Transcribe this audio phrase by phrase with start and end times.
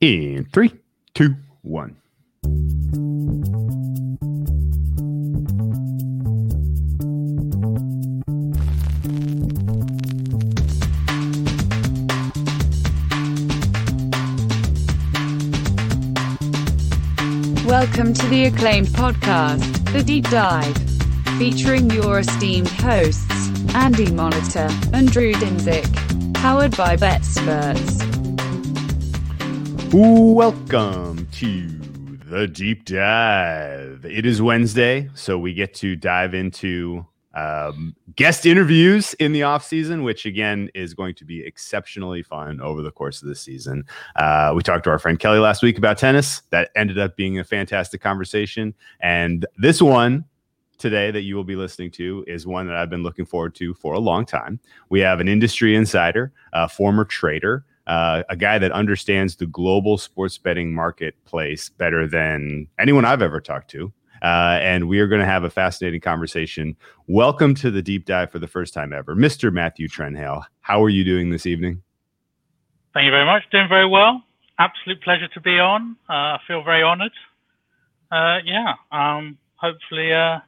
[0.00, 0.72] In three,
[1.14, 1.96] two, one.
[17.64, 20.76] Welcome to the acclaimed podcast, The Deep Dive,
[21.38, 25.90] featuring your esteemed hosts, Andy Molitor and Drew Dinsick,
[26.34, 28.05] powered by BetSperts.
[29.92, 31.68] Welcome to
[32.28, 34.04] the deep dive.
[34.04, 39.64] It is Wednesday, so we get to dive into um, guest interviews in the off
[39.64, 43.84] season, which again is going to be exceptionally fun over the course of this season.
[44.16, 46.42] Uh, we talked to our friend Kelly last week about tennis.
[46.50, 50.24] That ended up being a fantastic conversation, and this one
[50.78, 53.72] today that you will be listening to is one that I've been looking forward to
[53.74, 54.58] for a long time.
[54.88, 59.98] We have an industry insider, a former trader, uh, a guy that understands the global
[59.98, 63.92] sports betting marketplace better than anyone I've ever talked to.
[64.22, 66.74] Uh, and we are going to have a fascinating conversation.
[67.06, 69.52] Welcome to the deep dive for the first time ever, Mr.
[69.52, 70.44] Matthew Trenhaile.
[70.60, 71.82] How are you doing this evening?
[72.94, 73.42] Thank you very much.
[73.52, 74.22] Doing very well.
[74.58, 75.96] Absolute pleasure to be on.
[76.08, 77.12] Uh, I feel very honored.
[78.10, 78.74] Uh, yeah.
[78.90, 80.38] Um, hopefully, uh,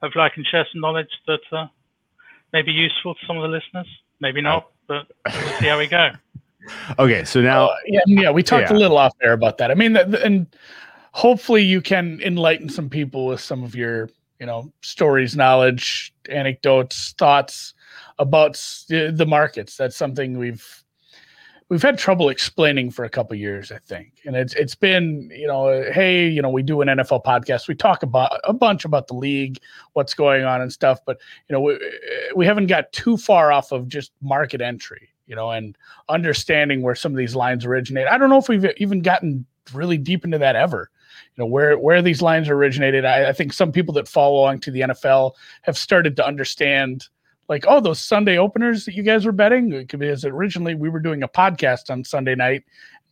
[0.00, 1.66] hopefully I can share some knowledge that uh,
[2.52, 3.88] may be useful to some of the listeners.
[4.20, 6.10] Maybe not, but we'll see how we go.
[6.98, 8.76] Okay, so now, uh, yeah, yeah, we talked yeah.
[8.76, 9.70] a little off there about that.
[9.70, 10.46] I mean, and
[11.12, 17.14] hopefully you can enlighten some people with some of your, you know, stories, knowledge, anecdotes,
[17.18, 17.74] thoughts
[18.18, 18.54] about
[18.88, 19.76] the markets.
[19.76, 20.82] That's something we've
[21.72, 24.12] we've had trouble explaining for a couple years, I think.
[24.26, 27.66] And it's it's been, you know, hey, you know, we do an NFL podcast.
[27.66, 29.58] We talk about a bunch about the league,
[29.94, 31.78] what's going on and stuff, but you know, we,
[32.36, 35.76] we haven't got too far off of just market entry, you know, and
[36.08, 38.06] understanding where some of these lines originate.
[38.06, 40.90] I don't know if we've even gotten really deep into that ever.
[41.36, 43.04] You know, where where these lines originated.
[43.04, 47.08] I, I think some people that follow along to the NFL have started to understand
[47.48, 51.22] like, oh, those Sunday openers that you guys were betting, because originally we were doing
[51.22, 52.64] a podcast on Sunday night.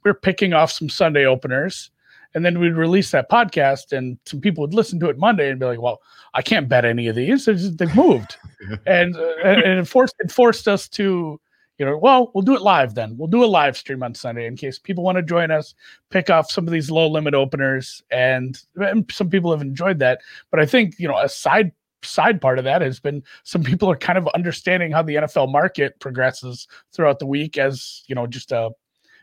[0.03, 1.91] We are picking off some Sunday openers,
[2.35, 5.61] and then we'd release that podcast, and some people would listen to it Monday and
[5.61, 6.01] be like, well,
[6.33, 8.37] I can't bet any of these; they've moved,
[8.87, 11.41] and uh, and it forced it forced us to.
[11.81, 13.17] You know, well, we'll do it live then.
[13.17, 15.75] We'll do a live stream on Sunday in case people want to join us,
[16.11, 20.21] pick off some of these low limit openers, and, and some people have enjoyed that.
[20.51, 23.91] But I think you know, a side side part of that has been some people
[23.91, 28.27] are kind of understanding how the NFL market progresses throughout the week as you know
[28.27, 28.71] just a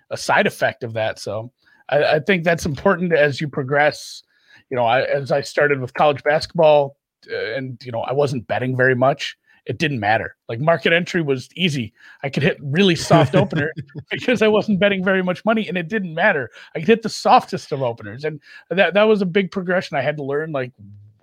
[0.10, 1.20] a side effect of that.
[1.20, 1.52] So
[1.90, 4.24] I, I think that's important as you progress.
[4.72, 6.98] You know, I, as I started with college basketball,
[7.32, 9.38] uh, and you know, I wasn't betting very much.
[9.68, 10.36] It didn't matter.
[10.48, 11.94] Like market entry was easy.
[12.24, 13.74] I could hit really soft opener
[14.10, 16.50] because I wasn't betting very much money, and it didn't matter.
[16.74, 18.40] I could hit the softest of openers, and
[18.70, 19.98] that that was a big progression.
[19.98, 20.72] I had to learn like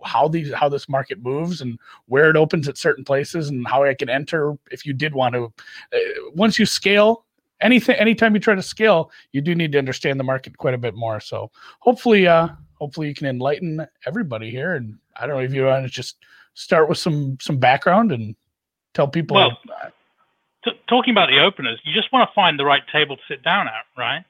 [0.05, 3.83] how these how this market moves and where it opens at certain places and how
[3.85, 5.53] I can enter if you did want to.
[5.93, 5.99] Uh,
[6.35, 7.25] once you scale
[7.61, 10.79] anything, anytime you try to scale, you do need to understand the market quite a
[10.79, 11.21] bit more.
[11.21, 11.51] So
[11.81, 14.75] hopefully, uh, hopefully you can enlighten everybody here.
[14.75, 16.17] And I don't know if you want to just
[16.55, 18.35] start with some some background and
[18.95, 19.37] tell people.
[19.37, 19.59] Well,
[20.65, 23.43] t- talking about the openers, you just want to find the right table to sit
[23.43, 24.25] down at, right?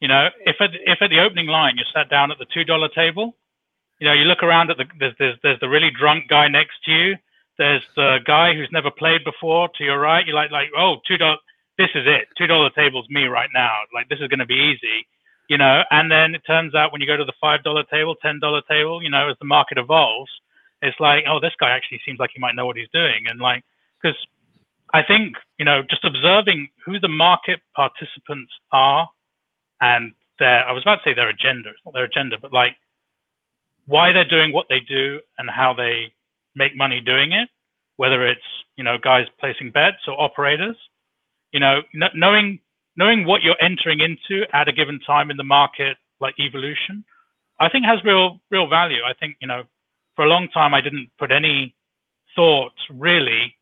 [0.00, 2.64] You know, if at if at the opening line you sat down at the two
[2.64, 3.34] dollar table,
[4.00, 6.82] you know, you look around at the there's, there's there's the really drunk guy next
[6.84, 7.16] to you.
[7.58, 10.26] There's the guy who's never played before to your right.
[10.26, 11.38] You're like like oh two dollar
[11.78, 13.72] this is it two dollar table's me right now.
[13.92, 15.06] Like this is going to be easy,
[15.48, 15.84] you know.
[15.90, 18.62] And then it turns out when you go to the five dollar table, ten dollar
[18.68, 20.30] table, you know, as the market evolves,
[20.84, 23.24] it's like oh this guy actually seems like he might know what he's doing.
[23.28, 23.64] And like
[24.00, 24.16] because
[24.92, 29.08] I think you know just observing who the market participants are
[29.80, 31.70] and their I was about to say their agenda.
[31.70, 32.76] It's not their agenda, but like
[33.86, 36.12] why they're doing what they do and how they
[36.54, 37.48] make money doing it,
[37.96, 38.40] whether it's
[38.76, 40.76] you know guys placing bets or operators,
[41.52, 41.82] you know
[42.14, 42.60] knowing
[42.96, 47.04] knowing what you're entering into at a given time in the market, like evolution,
[47.60, 49.02] I think has real real value.
[49.06, 49.64] I think you know
[50.16, 51.74] for a long time I didn't put any
[52.34, 53.56] thought really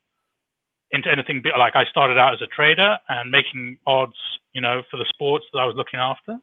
[0.91, 4.17] into anything like I started out as a trader and making odds,
[4.53, 6.39] you know, for the sports that I was looking after.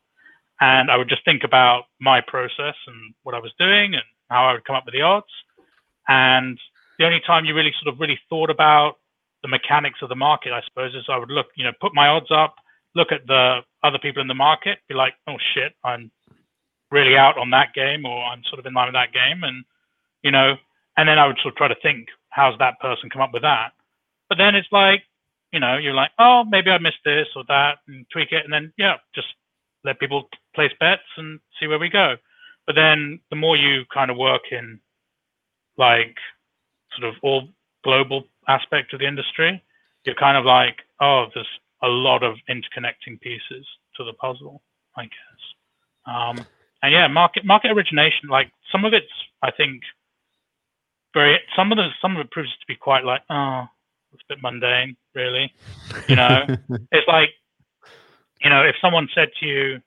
[0.59, 4.45] And I would just think about my process and what I was doing and how
[4.45, 5.27] I would come up with the odds.
[6.07, 6.59] And
[6.97, 8.97] the only time you really sort of really thought about
[9.41, 12.07] the mechanics of the market, I suppose, is I would look, you know, put my
[12.07, 12.55] odds up,
[12.95, 16.11] look at the other people in the market, be like, oh shit, I'm
[16.91, 19.63] really out on that game, or I'm sort of in line with that game, and
[20.23, 20.55] you know,
[20.97, 23.43] and then I would sort of try to think, how's that person come up with
[23.43, 23.71] that?
[24.27, 25.03] But then it's like,
[25.51, 28.53] you know, you're like, oh, maybe I missed this or that, and tweak it, and
[28.53, 29.27] then yeah, just
[29.83, 32.15] let people place bets and see where we go.
[32.67, 34.79] But then the more you kind of work in
[35.77, 36.15] like
[36.97, 37.47] sort of all
[37.83, 39.63] global aspect of the industry,
[40.05, 41.47] you're kind of like, oh, there's
[41.81, 43.65] a lot of interconnecting pieces
[43.95, 44.61] to the puzzle,
[44.95, 45.41] I guess.
[46.05, 46.45] Um,
[46.83, 49.11] and yeah, market market origination, like some of it's,
[49.41, 49.81] I think,
[51.13, 53.65] very some of the some of it proves to be quite like, oh,
[54.13, 55.53] it's a bit mundane, really.
[56.07, 56.45] You know,
[56.91, 57.29] it's like,
[58.41, 59.81] you know, if someone said to you,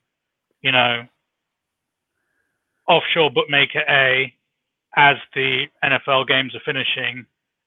[0.61, 1.07] you know,
[2.89, 4.33] offshore bookmaker A,
[4.97, 7.27] as the NFL games are finishing,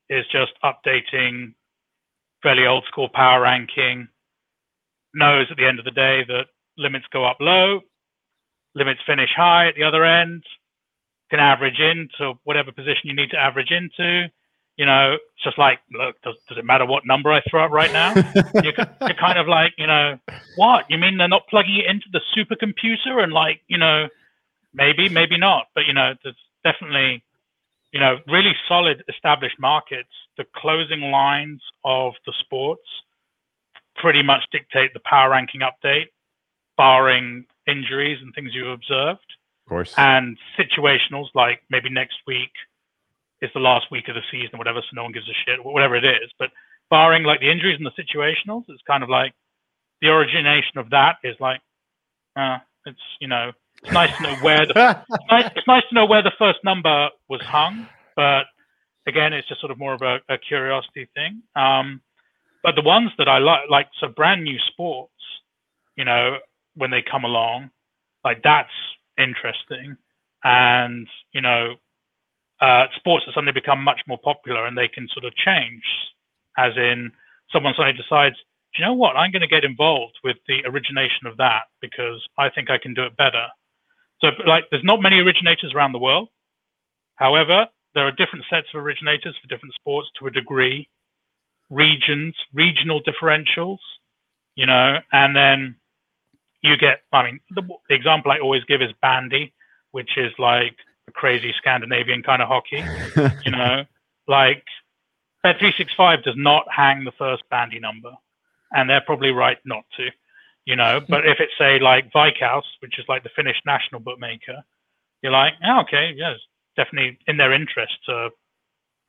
[0.10, 1.54] is just updating
[2.44, 4.08] fairly old school power ranking,
[5.14, 6.46] knows at the end of the day that
[6.78, 7.82] limits go up low,
[8.76, 10.44] limits finish high at the other end,
[11.30, 14.30] can average into whatever position you need to average into.
[14.78, 17.72] You know, it's just like, look, does, does it matter what number I throw up
[17.72, 18.14] right now?
[18.64, 20.20] you're, you're kind of like, you know,
[20.58, 20.86] what?
[20.90, 24.08] You mean they're not plugging it into the supercomputer and like, you know,
[24.74, 25.68] maybe, maybe not.
[25.74, 27.24] But, you know, there's definitely,
[27.94, 30.10] you know, really solid established markets.
[30.38, 32.84] The closing lines of the sports
[33.96, 36.08] pretty much dictate the power ranking update,
[36.76, 39.26] barring injuries and things you've observed.
[39.66, 39.94] Of course.
[39.98, 42.52] And situationals like maybe next week
[43.42, 45.64] is the last week of the season or whatever, so no one gives a shit,
[45.64, 46.32] whatever it is.
[46.38, 46.52] But
[46.90, 49.34] barring like the injuries and the situationals, it's kind of like
[50.02, 51.62] the origination of that is like,
[52.36, 53.52] uh, it's you know,
[53.84, 54.74] it's nice to know where the
[55.10, 58.46] it's, nice, it's nice to know where the first number was hung, but
[59.08, 61.42] again, it's just sort of more of a, a curiosity thing.
[61.56, 62.02] Um,
[62.64, 65.12] but the ones that I like, like so brand new sports,
[65.96, 66.38] you know,
[66.76, 67.70] when they come along,
[68.24, 68.72] like that's
[69.18, 69.98] interesting,
[70.44, 71.76] and you know,
[72.62, 75.84] uh, sports have suddenly become much more popular and they can sort of change,
[76.58, 77.12] as in
[77.52, 78.36] someone suddenly decides,
[78.78, 82.50] you know what, I'm going to get involved with the origination of that because I
[82.50, 83.48] think I can do it better.
[84.22, 86.30] So, like, there's not many originators around the world.
[87.16, 90.88] However, there are different sets of originators for different sports to a degree,
[91.70, 93.78] regions, regional differentials,
[94.56, 95.76] you know, and then
[96.66, 99.54] you get, I mean, the, the example I always give is bandy,
[99.92, 100.76] which is like
[101.08, 102.84] a crazy Scandinavian kind of hockey.
[103.46, 103.86] you know,
[104.28, 104.64] like
[105.46, 108.12] Bet365 does not hang the first bandy number,
[108.72, 110.10] and they're probably right not to.
[110.66, 114.64] You know, but if it's say like Veikkaus, which is like the Finnish national bookmaker,
[115.22, 116.40] you're like, oh, okay, yes,
[116.76, 118.30] definitely in their interest to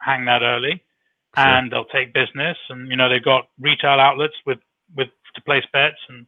[0.02, 0.82] hang that early,
[1.34, 1.44] sure.
[1.46, 4.58] and they'll take business, and you know they've got retail outlets with
[4.94, 6.26] with to place bets and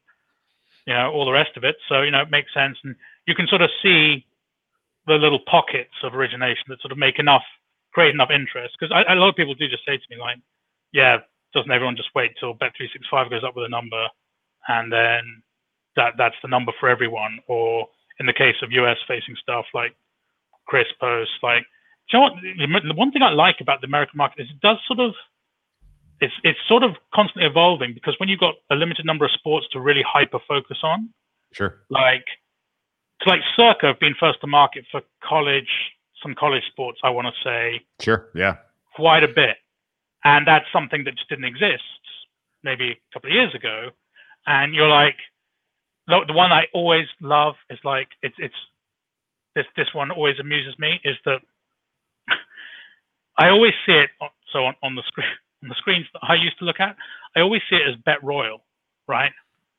[0.88, 1.76] you know all the rest of it.
[1.86, 2.96] So you know it makes sense, and
[3.26, 4.24] you can sort of see
[5.06, 7.44] the little pockets of origination that sort of make enough,
[7.92, 8.74] create enough interest.
[8.80, 10.38] Because a lot of people do just say to me like,
[10.92, 11.18] "Yeah,
[11.52, 14.08] doesn't everyone just wait till Bet365 goes up with a number,
[14.68, 15.42] and then
[15.96, 17.86] that that's the number for everyone?" Or
[18.18, 19.94] in the case of US facing stuff like
[20.66, 21.64] Chris posts, like,
[22.10, 22.32] you know what?
[22.42, 25.14] The one thing I like about the American market is it does sort of
[26.20, 29.66] it's it's sort of constantly evolving because when you've got a limited number of sports
[29.72, 31.10] to really hyper focus on,
[31.52, 32.24] sure, like
[33.26, 35.68] like Circa have been first to market for college,
[36.22, 37.80] some college sports, I want to say.
[38.00, 38.56] Sure, yeah.
[38.94, 39.56] Quite a bit.
[40.24, 41.82] And that's something that just didn't exist
[42.62, 43.90] maybe a couple of years ago.
[44.46, 45.16] And you're like,
[46.06, 48.54] the, the one I always love is like, it's, it's,
[49.54, 51.40] this, this one always amuses me is that
[53.38, 54.10] I always see it,
[54.52, 55.26] so on, on the screen,
[55.62, 56.96] on the screens that I used to look at,
[57.36, 58.64] I always see it as Bet Royal,
[59.06, 59.32] right?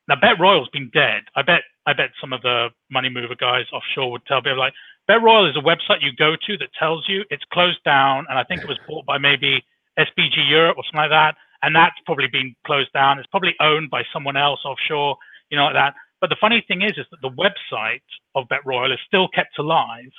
[0.07, 1.23] Now Bet Royal's been dead.
[1.35, 4.73] I bet I bet some of the money mover guys offshore would tell people like
[5.07, 8.37] Bet Royal is a website you go to that tells you it's closed down, and
[8.37, 9.63] I think it was bought by maybe
[9.97, 13.17] SBG Europe or something like that, and that's probably been closed down.
[13.17, 15.17] It's probably owned by someone else offshore,
[15.49, 15.95] you know, like that.
[16.21, 18.01] But the funny thing is, is that the website
[18.35, 20.11] of Bet Royal is still kept alive,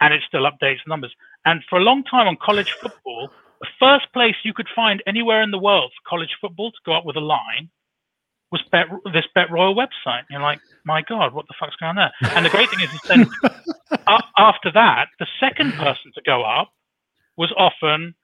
[0.00, 1.14] and it still updates the numbers.
[1.44, 5.42] And for a long time on college football, the first place you could find anywhere
[5.42, 7.70] in the world for college football to go up with a line
[8.50, 10.20] was Bet, this Bet Royal website.
[10.20, 12.12] And you're like, my God, what the fuck's going on there?
[12.34, 13.30] And the great thing is, is then
[14.38, 16.72] after that, the second person to go up
[17.36, 18.14] was often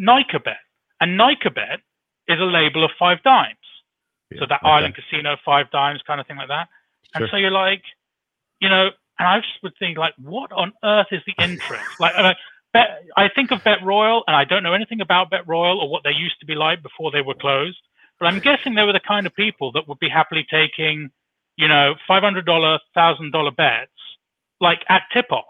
[0.00, 0.56] NicaBet.
[1.00, 1.78] And NicaBet
[2.28, 3.56] is a label of five dimes.
[4.30, 4.70] Yeah, so that okay.
[4.70, 6.68] Island Casino, five dimes kind of thing like that.
[7.14, 7.24] Sure.
[7.24, 7.82] And so you're like,
[8.60, 11.84] you know, and I just would think like, what on earth is the interest?
[12.00, 12.34] like, I,
[12.76, 15.88] bet, I think of Bet Royal, and I don't know anything about Bet Royal or
[15.88, 17.78] what they used to be like before they were closed.
[18.18, 21.10] But I'm guessing they were the kind of people that would be happily taking,
[21.56, 23.90] you know, $500, $1,000 bets,
[24.60, 25.44] like at tip off.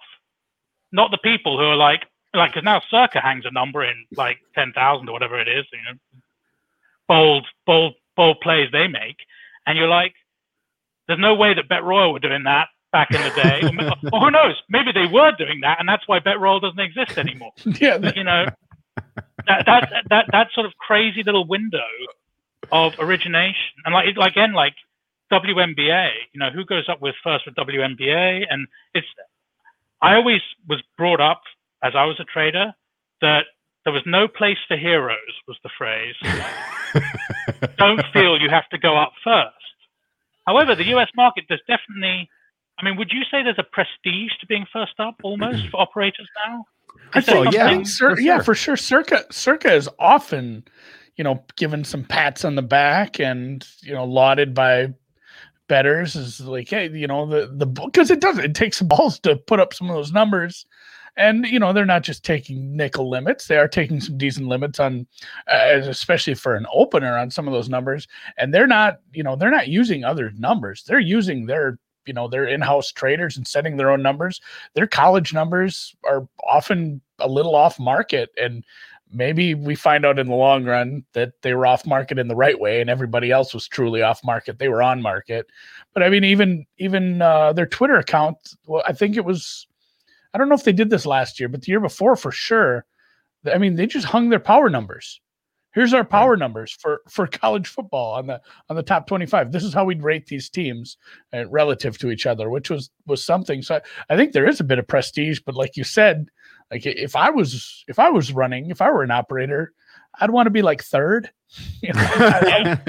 [0.93, 2.03] Not the people who are like,
[2.35, 5.79] like, because now Circa hangs a number in like 10,000 or whatever it is, you
[5.87, 5.99] know,
[7.09, 9.17] bold, bold, bold plays they make.
[9.67, 10.15] And you're like,
[11.07, 13.61] There's no way that Bet Royal were doing that back in the day.
[14.13, 14.57] or, who knows?
[14.71, 17.53] Maybe they were doing that, and that's why Bet Royal doesn't exist anymore.
[17.81, 18.47] yeah, But, you know,
[19.47, 21.91] that, that that that sort of crazy little window
[22.73, 24.75] of origination, and like it- again, like
[25.31, 29.07] WNBA, you know, who goes up with first with WNBA, and it's.
[30.03, 31.43] I always was brought up
[31.83, 32.75] as I was a trader
[33.23, 33.45] that
[33.85, 36.17] there was no place for heroes was the phrase.
[37.79, 39.55] Don't feel you have to go up first.
[40.47, 41.09] However, the U.S.
[41.17, 42.29] market there's definitely.
[42.79, 46.29] I mean, would you say there's a prestige to being first up almost for operators
[46.47, 46.65] now?
[47.15, 48.45] I Is there think, yeah, I think Cir- for yeah, sure.
[48.45, 48.77] for sure.
[48.77, 50.65] Circa Circa is often,
[51.17, 54.93] you know, given some pats on the back and you know lauded by
[55.69, 59.37] bettors is like, hey, you know, the the because it does it takes balls to
[59.37, 60.67] put up some of those numbers,
[61.17, 64.79] and you know they're not just taking nickel limits; they are taking some decent limits
[64.81, 65.07] on,
[65.51, 68.07] uh, especially for an opener on some of those numbers,
[68.37, 72.29] and they're not, you know, they're not using other numbers; they're using their you know
[72.29, 74.41] their in-house traders and setting their own numbers
[74.75, 78.65] their college numbers are often a little off market and
[79.13, 82.35] maybe we find out in the long run that they were off market in the
[82.35, 85.47] right way and everybody else was truly off market they were on market.
[85.95, 88.37] But i mean even even uh, their twitter account
[88.67, 89.67] well i think it was
[90.35, 92.85] i don't know if they did this last year but the year before for sure
[93.53, 95.21] i mean they just hung their power numbers
[95.77, 99.63] here's our power numbers for for college football on the on the top 25 this
[99.63, 100.97] is how we'd rate these teams
[101.33, 103.63] uh, relative to each other which was was something.
[103.63, 106.27] So I, I think there is a bit of prestige but like you said
[106.73, 109.73] like if i was if i was running if i were an operator
[110.19, 111.31] i'd want to be like third.
[111.81, 112.81] You know I,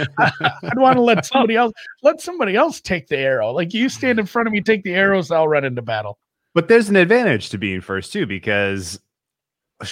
[0.63, 3.51] would want to let somebody else let somebody else take the arrow.
[3.51, 6.17] Like you stand in front of me take the arrows i'll run into battle.
[6.55, 8.99] But there's an advantage to being first too, because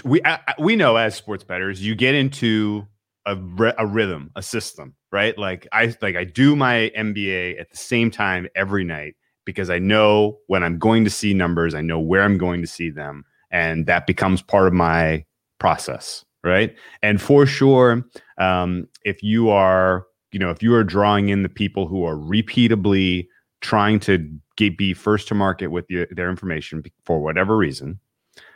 [0.03, 2.87] we I, we know as sports bettors, you get into
[3.25, 3.37] a,
[3.77, 5.37] a rhythm, a system, right?
[5.37, 9.15] Like I like I do my NBA at the same time every night
[9.45, 12.67] because I know when I'm going to see numbers, I know where I'm going to
[12.67, 15.23] see them, and that becomes part of my
[15.59, 16.75] process, right?
[17.01, 18.03] And for sure,
[18.39, 22.15] um, if you are, you know, if you are drawing in the people who are
[22.15, 23.27] repeatably
[23.61, 27.99] trying to get, be first to market with your, their information for whatever reason,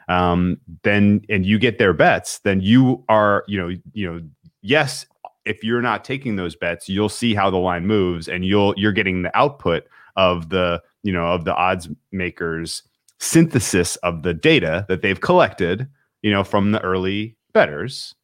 [0.10, 4.22] um, then and you get their bets, then you are, you know, you know,
[4.62, 5.06] yes,
[5.46, 8.92] if you're not taking those bets, you'll see how the line moves, and you'll you're
[8.92, 9.86] getting the output
[10.18, 12.84] of the you know of the odds makers
[13.20, 15.88] synthesis of the data that they've collected,
[16.22, 18.16] you know, from the early bettors.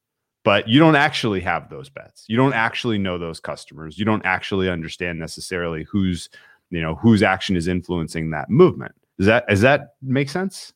[0.44, 2.26] But you don't actually have those bets.
[2.28, 3.98] You don't actually know those customers.
[3.98, 6.30] You don't actually understand necessarily who's
[6.72, 8.96] you know whose action is influencing that movement.
[9.20, 10.74] Does that does that make sense?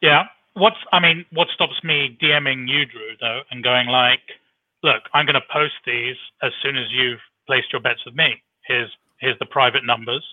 [0.00, 0.24] Yeah.
[0.54, 4.20] What's I mean, what stops me DMing you, Drew, though, and going like,
[4.82, 8.42] look, I'm going to post these as soon as you've placed your bets with me.
[8.66, 8.90] Here's
[9.20, 10.24] here's the private numbers.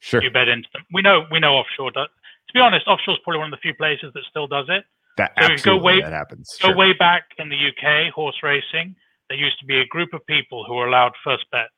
[0.00, 0.22] Sure.
[0.22, 0.82] You bet into them.
[0.92, 2.08] We know we know offshore does.
[2.48, 4.84] To be honest, offshore is probably one of the few places that still does it.
[5.16, 6.58] That So we go absolutely way- that happens.
[6.60, 6.76] Go Sure.
[6.76, 8.96] way back in the UK, horse racing,
[9.28, 11.68] there used to be a group of people who were allowed first bet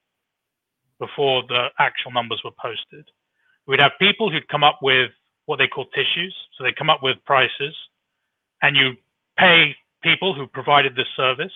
[0.99, 3.09] before the actual numbers were posted.
[3.67, 5.11] We'd have people who'd come up with
[5.47, 6.35] what they call tissues.
[6.57, 7.75] So they come up with prices
[8.63, 8.95] and you
[9.39, 11.53] pay people who provided this service.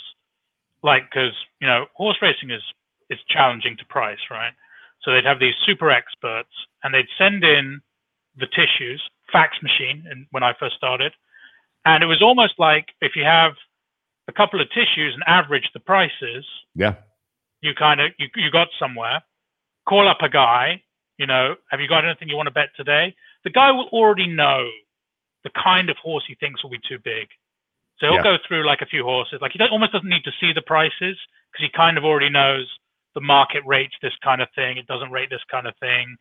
[0.83, 2.63] Like, because, you know, horse racing is,
[3.11, 4.53] is challenging to price, right?
[5.03, 6.51] So they'd have these super experts
[6.83, 7.81] and they'd send in
[8.37, 9.03] the tissues,
[9.33, 11.13] fax machine, and when I first started.
[11.85, 13.53] And it was almost like if you have
[14.29, 16.95] a couple of tissues and average the prices, Yeah.
[17.61, 19.23] you kind of you, you got somewhere.
[19.89, 20.83] Call up a guy,
[21.19, 23.15] you know, have you got anything you want to bet today?
[23.49, 24.69] The guy will already know
[25.43, 27.29] the kind of horse he thinks will be too big.
[27.99, 28.23] So he'll Yeah.
[28.23, 29.41] go through like a few horses.
[29.41, 31.17] Like he almost doesn't need to see the prices
[31.51, 32.69] because he kind of already knows
[33.15, 34.77] the market rates this kind of thing.
[34.77, 36.15] It doesn't rate this kind of thing.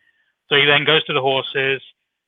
[0.47, 1.81] So he then goes to the horses,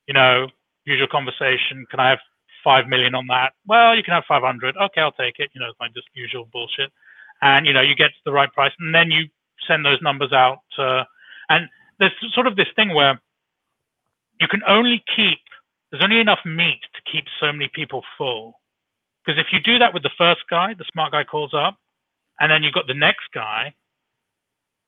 [0.06, 0.50] you know,
[0.84, 1.86] usual conversation.
[1.90, 2.20] Can I have
[2.62, 3.54] five million on that?
[3.66, 4.76] Well, you can have 500.
[4.76, 5.50] Okay, I'll take it.
[5.54, 6.92] You know, it's like just usual bullshit.
[7.40, 9.30] And, you know, you get to the right price and then you
[9.66, 10.60] send those numbers out.
[10.76, 11.04] Uh,
[11.48, 13.18] and there's sort of this thing where
[14.40, 15.38] you can only keep,
[15.90, 18.60] there's only enough meat to keep so many people full.
[19.24, 21.76] Because if you do that with the first guy, the smart guy calls up,
[22.40, 23.74] and then you've got the next guy,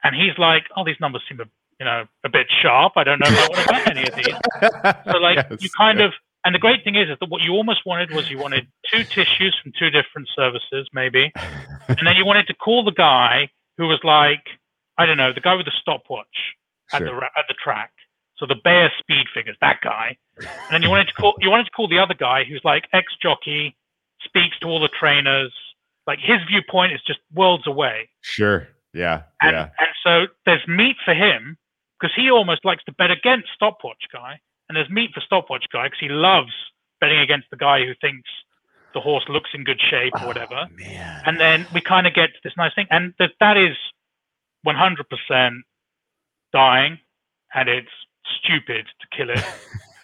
[0.04, 1.44] and he's like, oh, these numbers seem a,
[1.78, 2.94] you know, a bit sharp.
[2.96, 4.34] I don't know if I want to bet any of these.
[5.10, 5.58] So like Yes.
[5.60, 6.12] you kind of
[6.44, 9.04] and the great thing is, is that what you almost wanted was you wanted two
[9.14, 11.32] tissues from two different services, maybe,
[11.98, 14.44] and then you wanted to call the guy who was like,
[14.98, 16.26] I don't know, the guy with the stopwatch
[16.92, 17.24] at the Sure.
[17.24, 17.92] at the track.
[18.42, 21.66] So the Beyer speed figures, that guy, and then you wanted to call you wanted
[21.66, 23.76] to call the other guy who's like ex jockey,
[24.24, 25.54] speaks to all the trainers,
[26.08, 28.08] like his viewpoint is just worlds away.
[28.20, 28.66] Sure.
[28.92, 29.22] Yeah.
[29.40, 29.68] And, yeah.
[29.78, 31.56] and so there's meat for him,
[32.00, 35.86] because he almost likes to bet against stopwatch guy, and there's meat for stopwatch guy
[35.86, 36.50] because he loves
[37.00, 38.28] betting against the guy who thinks
[38.92, 40.66] the horse looks in good shape or oh, whatever.
[40.68, 41.22] Oh, man.
[41.26, 43.76] And then we kind of get to this nice thing, and that that is
[44.66, 45.60] 100%
[46.52, 46.98] dying,
[47.54, 47.88] and it's
[48.42, 49.44] stupid to kill it.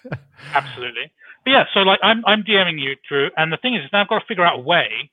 [0.55, 1.11] Absolutely.
[1.45, 4.09] But yeah, so like I'm I'm DMing you, Drew, and the thing is, now I've
[4.09, 5.11] got to figure out a way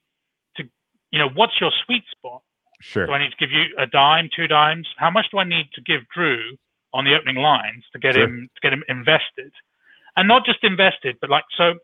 [0.57, 0.63] to,
[1.11, 2.41] you know, what's your sweet spot?
[2.81, 3.05] Sure.
[3.07, 4.87] Do I need to give you a dime, two dimes?
[4.97, 6.57] How much do I need to give Drew
[6.93, 8.23] on the opening lines to get Sure.
[8.23, 9.51] him to get him invested?
[10.17, 11.75] And not just invested, but like so.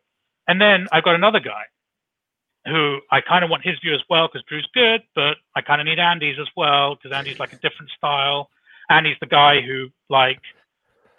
[0.48, 1.64] And then I've got another guy
[2.66, 5.82] who I kind of want his view as well because Drew's good, but I kind
[5.82, 8.50] of need Andy's as well because Andy's like a different style.
[8.90, 10.40] Andy's the guy who like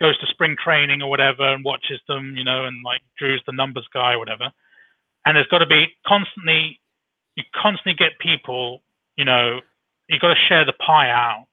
[0.02, 3.52] goes to spring training or whatever and watches them, you know, and like Drew's the
[3.52, 4.52] numbers guy or whatever.
[5.24, 6.80] And there's got to be constantly,
[7.36, 8.82] you constantly get people,
[9.16, 9.60] you know,
[10.08, 11.46] you've got to share the pie out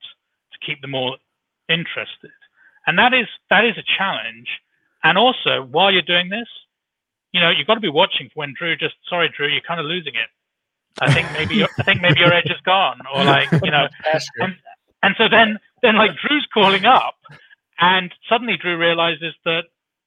[0.52, 1.18] to keep them all
[1.70, 2.32] interested.
[2.88, 4.50] And that is that is a challenge.
[5.04, 6.48] And also, while you're doing this,
[7.32, 9.80] you know, you've got to be watching for when Drew just sorry, Drew, you're kind
[9.80, 10.30] of losing it.
[11.00, 13.88] I think maybe your, I think maybe your edge is gone, or like you know,
[14.40, 14.56] and
[15.04, 17.16] and so then then like Drew's calling up,
[17.80, 19.64] and suddenly Drew realizes that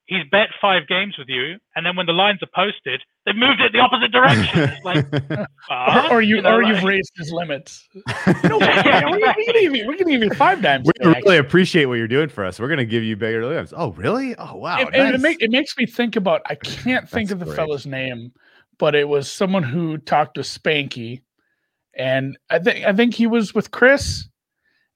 [0.07, 3.61] he's bet five games with you, and then when the lines are posted, they've moved
[3.61, 4.71] it the opposite direction.
[4.73, 7.89] It's like, or, ah, or you, know, or like- you've raised his limits.
[8.45, 10.87] No, yeah, we, we can give you, we can give five dimes.
[10.87, 12.59] we today, really appreciate what you're doing for us.
[12.61, 13.73] We're gonna give you bigger limbs.
[13.77, 14.35] Oh, really?
[14.37, 14.79] Oh, wow.
[14.79, 17.57] and, and it, make, it makes me think about I can't think of the great.
[17.57, 18.33] fellow's name,
[18.79, 21.23] but it was someone who talked to Spanky,
[21.95, 24.29] and I think I think he was with Chris,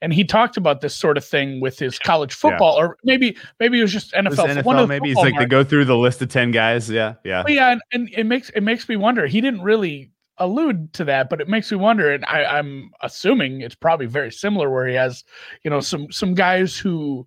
[0.03, 3.79] and he talked about this sort of thing with his college football, or maybe maybe
[3.79, 4.49] it was just It was NFL.
[4.49, 6.91] NFL, one of maybe it's football like they go through the list of 10 guys.
[6.91, 7.15] Yeah.
[7.25, 7.43] Yeah.
[7.43, 9.26] But yeah, and, and it makes it makes me wonder.
[9.26, 12.12] He didn't really allude to that, but it makes me wonder.
[12.12, 15.25] And I, I'm assuming it's probably very similar, where he has,
[15.65, 17.26] you know, some some guys who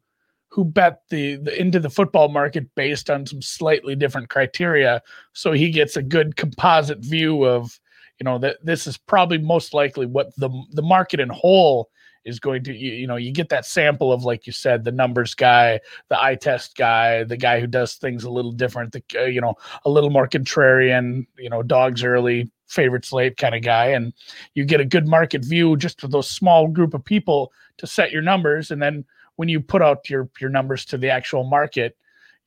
[0.52, 5.02] who bet the, the into the football market based on some slightly different criteria,
[5.34, 7.80] so he gets a good composite view of,
[8.20, 11.90] you know, that this is probably most likely what the the market in whole
[12.30, 14.92] is going to you, you know you get that sample of like you said the
[14.92, 19.04] numbers guy the eye test guy the guy who does things a little different the
[19.20, 23.62] uh, you know a little more contrarian, you know, dogs early, favorites late kind of
[23.62, 23.88] guy.
[23.88, 24.14] And
[24.54, 28.12] you get a good market view just for those small group of people to set
[28.12, 28.72] your numbers.
[28.72, 31.96] And then when you put out your your numbers to the actual market,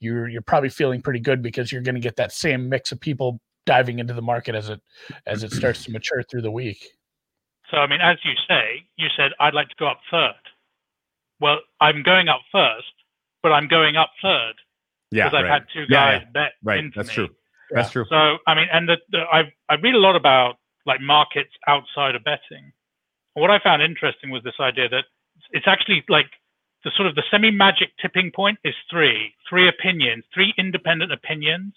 [0.00, 3.00] you're you're probably feeling pretty good because you're going to get that same mix of
[3.00, 4.80] people diving into the market as it
[5.26, 6.92] as it starts to mature through the week.
[7.72, 10.34] So, I mean, as you say, you said, I'd like to go up third.
[11.40, 12.92] Well, I'm going up first,
[13.42, 14.54] but I'm going up third
[15.10, 15.24] Yeah.
[15.24, 15.52] because I've right.
[15.62, 16.78] had two Yeah, guys bet Right.
[16.78, 17.14] into That's me.
[17.14, 17.36] true.
[17.70, 18.04] That's true.
[18.10, 22.14] So, I mean, and the, the, I I read a lot about like markets outside
[22.14, 22.72] of betting.
[23.34, 25.06] What I found interesting was this idea that
[25.52, 26.30] it's actually like
[26.84, 31.72] the sort of the semi-magic tipping point is three, three opinions, three independent opinions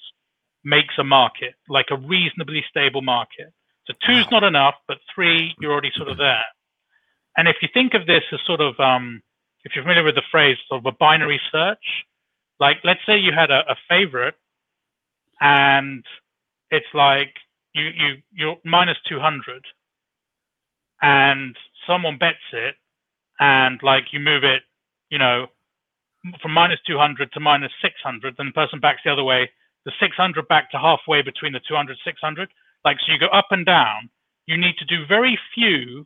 [0.65, 3.53] makes a market, like a reasonably stable market.
[3.87, 6.45] So two's not enough, but three, you're already sort of there.
[7.37, 9.21] And if you think of this as sort of, um,
[9.63, 12.05] if you're familiar with the phrase, sort of a binary search,
[12.59, 14.35] like let's say you had a, a favorite
[15.41, 16.03] and
[16.71, 17.33] it's like
[17.73, 19.65] you you you're minus 200
[21.01, 22.75] and someone bets it
[23.39, 24.63] and like you move it
[25.09, 25.47] you know
[26.41, 29.49] from minus 200 to minus 600 then the person backs the other way
[29.85, 32.49] the 600 back to halfway between the 200 600
[32.85, 34.09] like so you go up and down.
[34.45, 36.05] You need to do very few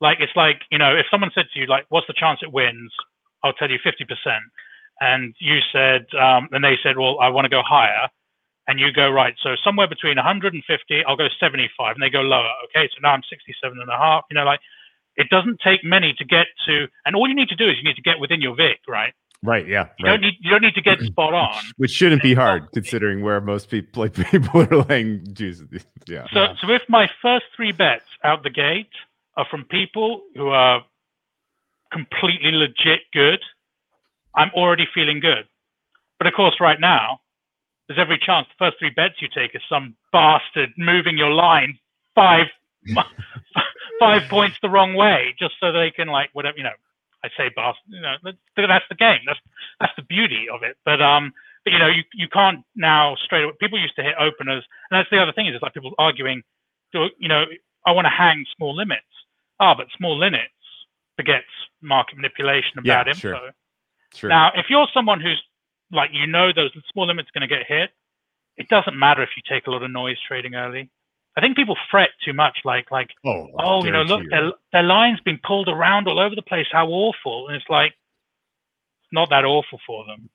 [0.00, 2.52] like it's like you know if someone said to you like what's the chance it
[2.52, 2.92] wins?
[3.42, 4.04] I'll tell you 50%
[5.00, 8.08] and you said um, and they said well i want to go higher.
[8.68, 12.50] And you go right so somewhere between 150 i'll go 75 and they go lower.
[12.66, 14.24] Okay so now i'm 67 and a half.
[14.30, 14.60] You know like
[15.16, 17.84] it doesn't take many to get to and all you need to do is you
[17.84, 19.66] need to get within your vig right Right.
[19.66, 19.88] Yeah.
[19.98, 20.12] you Right.
[20.12, 23.40] don't need you don't need to get spot on Which shouldn't be hard considering where
[23.40, 25.62] most people like people are laying juice.
[26.06, 26.26] Yeah.
[26.32, 28.90] so so if my first three bets out the gate
[29.36, 30.84] are from people who are
[31.92, 33.40] completely legit good
[34.36, 35.46] i'm already feeling good
[36.18, 37.20] but of course right now
[37.88, 41.78] there's every chance the first three bets you take is some bastard moving your line
[42.14, 42.46] five
[44.00, 46.70] five points the wrong way just so they can like whatever you know
[47.24, 49.40] I say bastard you know that's, that's the game that's
[49.80, 51.32] that's the beauty of it but um
[51.64, 54.98] but you know you you can't now straight away people used to hit openers and
[54.98, 56.42] that's the other thing is it's like people arguing
[56.92, 57.44] do you know
[57.86, 59.02] I want to hang small limits
[59.60, 60.52] ah but small limits
[61.16, 61.46] begets
[61.82, 63.34] market manipulation and Yeah, bad sure.
[63.34, 63.50] info
[64.14, 64.30] Sure.
[64.30, 65.42] now, if you're someone who's
[65.92, 67.90] like you know those small limits are going to get hit,
[68.56, 70.90] it doesn't matter if you take a lot of noise trading early.
[71.36, 74.52] I think people fret too much, like like oh, oh you know look guarantee their
[74.72, 77.94] their line's been pulled around all over the place, how awful, and it's like
[79.12, 80.28] not that awful for them.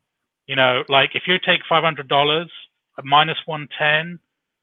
[0.47, 2.51] You know, like if you take five hundred dollars
[2.97, 4.19] at minus one ten,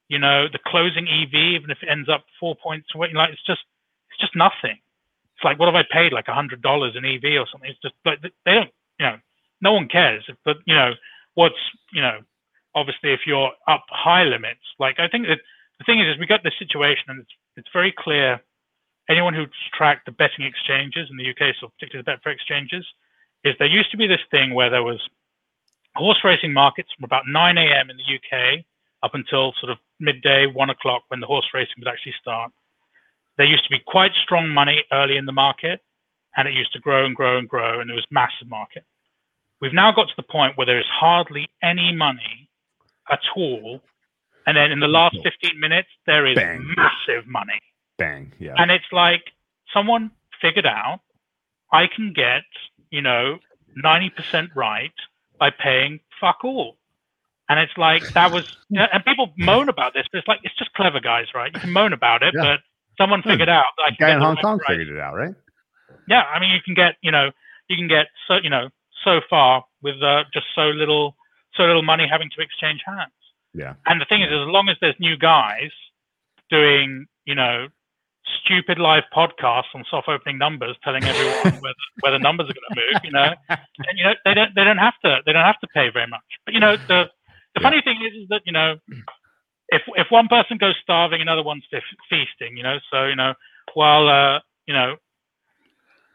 [0.09, 3.47] you know, the closing EV, even if it ends up four points away, like it's
[3.47, 3.63] just
[4.11, 4.79] it's just nothing.
[5.37, 7.71] It's like what have I paid like a hundred dollars in EV or something?
[7.71, 9.17] It's just like they don't, you know,
[9.61, 10.29] no one cares.
[10.45, 10.93] But you know,
[11.35, 11.61] what's
[11.93, 12.21] you know,
[12.75, 15.41] obviously if you're up high limits, like I think that
[15.83, 18.41] the thing is, is we got this situation and it's it's very clear.
[19.11, 22.87] Anyone who's tracked the betting exchanges in the UK, so particularly the Betfair exchanges,
[23.43, 25.01] is there used to be this thing where there was
[25.97, 27.91] horse racing markets from about 9 a.m.
[27.91, 28.65] in the UK
[29.03, 32.53] up until sort of midday, one o'clock when the horse racing would actually start.
[33.37, 35.81] There used to be quite strong money early in the market,
[36.37, 38.85] and it used to grow and grow and grow, and it was massive market.
[39.61, 42.49] We've now got to the point where there is hardly any money
[43.11, 43.83] at all,
[44.47, 46.75] and then in the last 15 minutes there is Bang.
[46.77, 47.61] massive money.
[47.99, 48.33] Bang.
[48.39, 48.55] Yeah.
[48.57, 49.23] And it's like
[49.73, 51.01] someone figured out
[51.73, 52.43] I can get,
[52.91, 53.39] you know,
[53.83, 54.93] 90% right
[55.39, 56.77] by paying fuck all.
[57.49, 60.41] And it's like that was, you know, and people moan about this, but it's like
[60.43, 61.51] it's just clever guys, right?
[61.55, 62.43] You can moan about it, Yeah.
[62.43, 62.61] but
[62.99, 63.65] someone figured out.
[63.79, 64.77] That I can Guy in Hong Kong price.
[64.79, 65.35] figured it out, right?
[66.09, 67.31] Yeah, I mean, you can get, you know,
[67.69, 68.69] you can get so, you know,
[69.05, 71.17] so far with uh, just so little,
[71.55, 73.13] so little money having to exchange hands.
[73.55, 73.75] Yeah.
[73.87, 75.71] And the thing is, as long as there's new guys
[76.51, 77.69] doing, you know,
[78.45, 82.55] stupid live podcasts on soft opening numbers, telling everyone where the, where the numbers are
[82.55, 83.35] going to move, you know,
[83.89, 86.07] and you know they don't they don't have to they don't have to pay very
[86.07, 86.23] much.
[86.45, 87.07] But you know the
[87.55, 87.69] the Yeah.
[87.69, 88.77] funny thing is, is that you know
[89.69, 92.57] if if one person goes starving, another one's fe- feasting.
[92.57, 93.35] You know, so you know
[93.75, 94.97] while uh, you know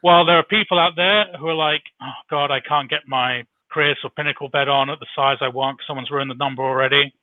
[0.02, 3.44] while there are people out there who are like, oh God, I can't get my
[3.70, 6.64] Chris or Pinnacle bet on at the size I want because someone's ruined the number
[6.64, 7.14] already.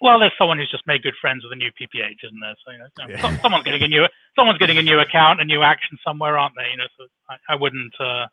[0.00, 2.54] Well, there's someone who's just made good friends with a new PPH, isn't there?
[2.64, 3.20] So you know, Yeah.
[3.20, 6.54] so- someone's getting a new someone's getting a new account, a new action somewhere, aren't
[6.56, 6.70] they?
[6.70, 8.26] You know, so I, I wouldn't, uh,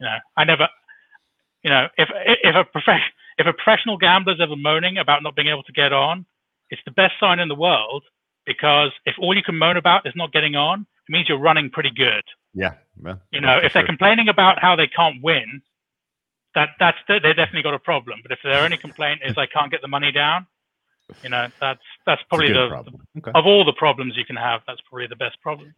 [0.00, 0.68] you know, I never,
[1.62, 5.48] you know, if if a profession if a professional gambler's ever moaning about not being
[5.48, 6.26] able to get on,
[6.70, 8.04] it's the best sign in the world
[8.44, 11.70] because if all you can moan about is not getting on, it means you're running
[11.70, 12.24] pretty good.
[12.54, 12.74] Yeah.
[13.00, 13.86] Well, You know, if they're sure.
[13.86, 15.62] complaining about how they can't win,
[16.54, 18.20] that that's they definitely got a problem.
[18.22, 20.46] But if their only complaint is I can't get the money down,
[21.22, 22.92] you know, that's that's probably good the.
[23.18, 23.30] Okay.
[23.34, 25.74] of all the problems you can have, that's probably the best problem.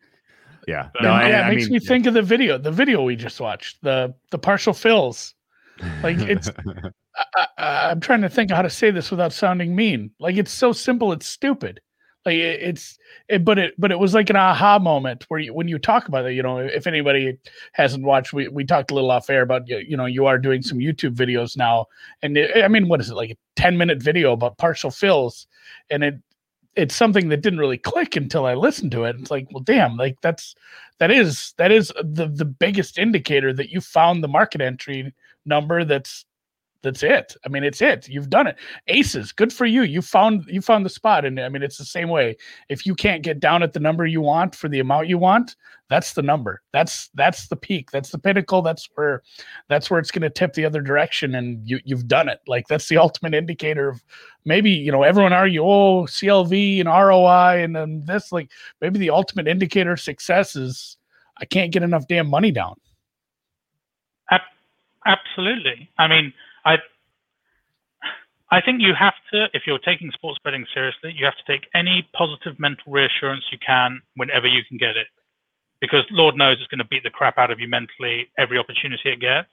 [0.68, 0.88] Yeah.
[0.92, 3.02] But- No, I, yeah, it I makes mean, me think of the video, the video
[3.02, 5.34] we just watched, the the partial fills.
[6.02, 6.50] like, it's-
[7.34, 10.10] I, I, I'm trying to think how to say this without sounding mean.
[10.20, 11.80] Like it's so simple, it's stupid.
[12.26, 15.54] Like it, it's, it, but it, but it was like an aha moment where you,
[15.54, 17.38] when you talk about it, you know, if anybody
[17.72, 20.36] hasn't watched, we, we talked a little off air about, you you know, you are
[20.36, 21.86] doing some YouTube videos now,
[22.22, 25.46] and it, I mean, what is it like a 10 minute video about partial fills,
[25.88, 26.14] and it,
[26.76, 29.16] it's something that didn't really click until I listened to it.
[29.18, 30.54] It's like, well, damn, like that's
[30.98, 35.12] that is that is the the biggest indicator that you found the market entry
[35.46, 36.24] number that's
[36.82, 37.36] that's it.
[37.44, 38.08] I mean, it's it.
[38.08, 38.56] You've done it.
[38.88, 39.82] Aces, good for you.
[39.82, 41.24] You found you found the spot.
[41.24, 42.36] And I mean, it's the same way.
[42.68, 45.56] If you can't get down at the number you want for the amount you want,
[45.88, 46.62] that's the number.
[46.72, 47.90] That's that's the peak.
[47.90, 48.62] That's the pinnacle.
[48.62, 49.22] That's where
[49.68, 51.34] that's where it's going to tip the other direction.
[51.34, 52.40] And you you've done it.
[52.46, 54.02] Like that's the ultimate indicator of
[54.44, 59.10] maybe you know everyone argue oh CLV and ROI and then this like maybe the
[59.10, 60.96] ultimate indicator of success is
[61.36, 62.76] I can't get enough damn money down.
[65.06, 65.88] Absolutely.
[65.98, 66.32] I mean,
[66.64, 66.78] I
[68.50, 71.68] I think you have to, if you're taking sports betting seriously, you have to take
[71.74, 75.06] any positive mental reassurance you can whenever you can get it,
[75.80, 79.10] because Lord knows it's going to beat the crap out of you mentally every opportunity
[79.10, 79.48] it gets.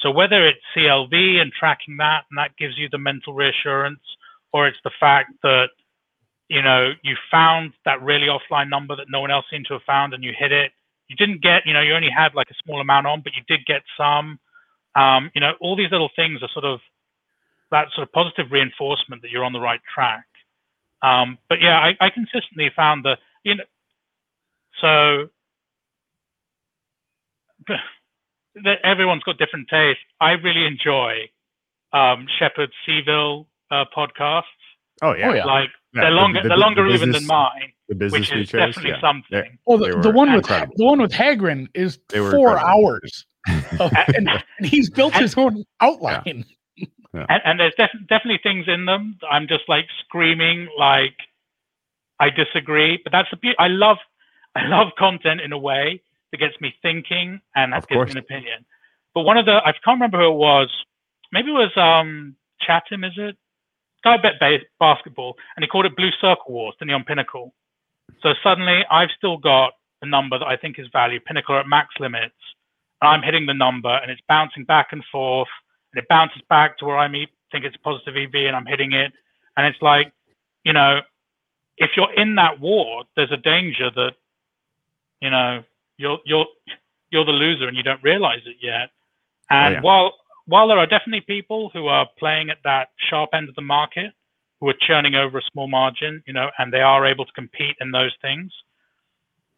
[0.00, 4.00] So whether it's CLV and tracking that, and that gives you the mental reassurance,
[4.52, 5.70] or it's the fact that
[6.48, 9.82] you know you found that really offline number that no one else seemed to have
[9.82, 10.72] found, and you hit it.
[11.08, 13.42] You didn't get, you know, you only had like a small amount on, but you
[13.48, 14.38] did get some.
[14.98, 16.80] Um, you know, all these little things are sort of
[17.70, 20.24] that sort of positive reinforcement that you're on the right track.
[21.02, 23.64] Um, but yeah, I, I consistently found that you know,
[24.80, 25.28] so
[28.64, 30.02] that everyone's got different tastes.
[30.20, 31.28] I really enjoy
[31.92, 34.42] um, Shepard Seville uh, podcasts.
[35.02, 35.34] Oh, oh yeah.
[35.34, 35.44] yeah.
[35.44, 38.50] Like Yeah, they're longer, the- they're the longer even than mine, The business which is
[38.50, 38.74] features.
[38.74, 39.00] definitely yeah.
[39.00, 39.58] something.
[39.66, 40.74] Well, the, the were one with incredible.
[40.76, 42.86] the one with Hagren is They were four incredible.
[42.86, 43.27] hours, of-
[44.16, 46.44] and, and he's built his own outline.
[47.14, 51.14] and, and there's def- definitely things in them that I'm just like screaming like
[52.20, 53.00] I disagree.
[53.02, 53.56] But that's the beauty.
[53.58, 53.98] I love
[54.54, 58.08] I love content in a way that gets me thinking and that Of gives course.
[58.08, 58.64] me an opinion.
[59.14, 60.70] But one of the I can't remember who it was.
[61.32, 63.36] Maybe it was um Chatham, is it?
[64.04, 64.34] Guy bet
[64.78, 67.52] basketball, and he called it Blue Circle Wars, didn't he, on Pinnacle?
[68.22, 71.18] So suddenly I've still got a number that I think is value.
[71.20, 72.34] Pinnacle at max limits,
[73.02, 75.48] I'm hitting the number and it's bouncing back and forth
[75.92, 79.12] and it bounces back to where I think it's positive EV and I'm hitting it.
[79.56, 80.12] And it's like,
[80.64, 81.00] you know,
[81.76, 84.12] if you're in that war, there's a danger that,
[85.20, 85.62] you know,
[85.96, 86.46] you're you're
[87.10, 88.90] you're the loser and you don't realize it yet.
[89.50, 89.82] Oh, and oh, yeah.
[89.82, 90.14] while
[90.46, 94.12] while there are definitely people who are playing at that sharp end of the market,
[94.60, 97.76] who are churning over a small margin, you know, and they are able to compete
[97.80, 98.52] in those things.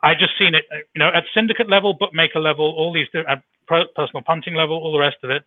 [0.02, 3.22] I just seen it, uh, you know, at syndicate level, bookmaker level, all these uh,
[3.28, 5.44] at personal punting level, all the rest of it.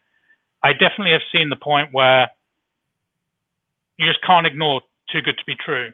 [0.62, 2.30] I definitely have seen the point where
[3.98, 5.92] you just can't ignore too good to be true.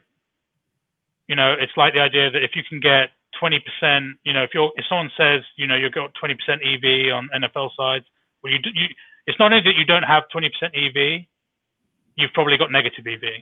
[1.26, 4.50] You know, it's like the idea that if you can get 20%, you know, if
[4.54, 8.04] you're if someone says, you know, you've got 20% EV on NFL sides,
[8.42, 8.88] well, you, you
[9.26, 11.24] it's not only that you don't have 20% EV,
[12.16, 13.22] you've probably got negative EV.
[13.22, 13.40] Yeah.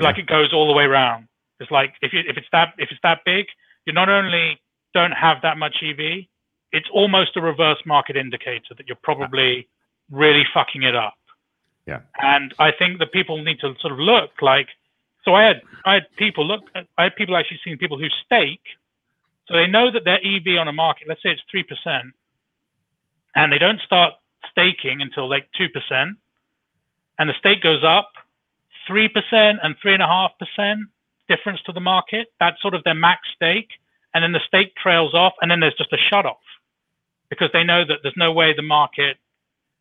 [0.00, 1.28] Like it goes all the way around.
[1.60, 3.46] It's like if you if it's that if it's that big,
[3.88, 4.60] you not only
[4.94, 6.26] don't have that much EV,
[6.70, 9.66] it's almost a reverse market indicator that you're probably
[10.10, 11.14] really fucking it up.
[11.86, 12.00] Yeah.
[12.20, 14.68] And I think that people need to sort of look like.
[15.24, 16.60] So I had I had people look.
[16.98, 18.66] I had people actually seeing people who stake,
[19.46, 22.12] so they know that their EV on a market, let's say it's three percent,
[23.34, 24.14] and they don't start
[24.50, 26.18] staking until like two percent,
[27.18, 28.12] and the stake goes up
[28.86, 30.80] three percent and three and a half percent
[31.28, 32.28] difference to the market.
[32.40, 33.70] That's sort of their max stake,
[34.14, 36.38] and then the stake trails off, and then there's just a shut off
[37.30, 39.16] because they know that there's no way the market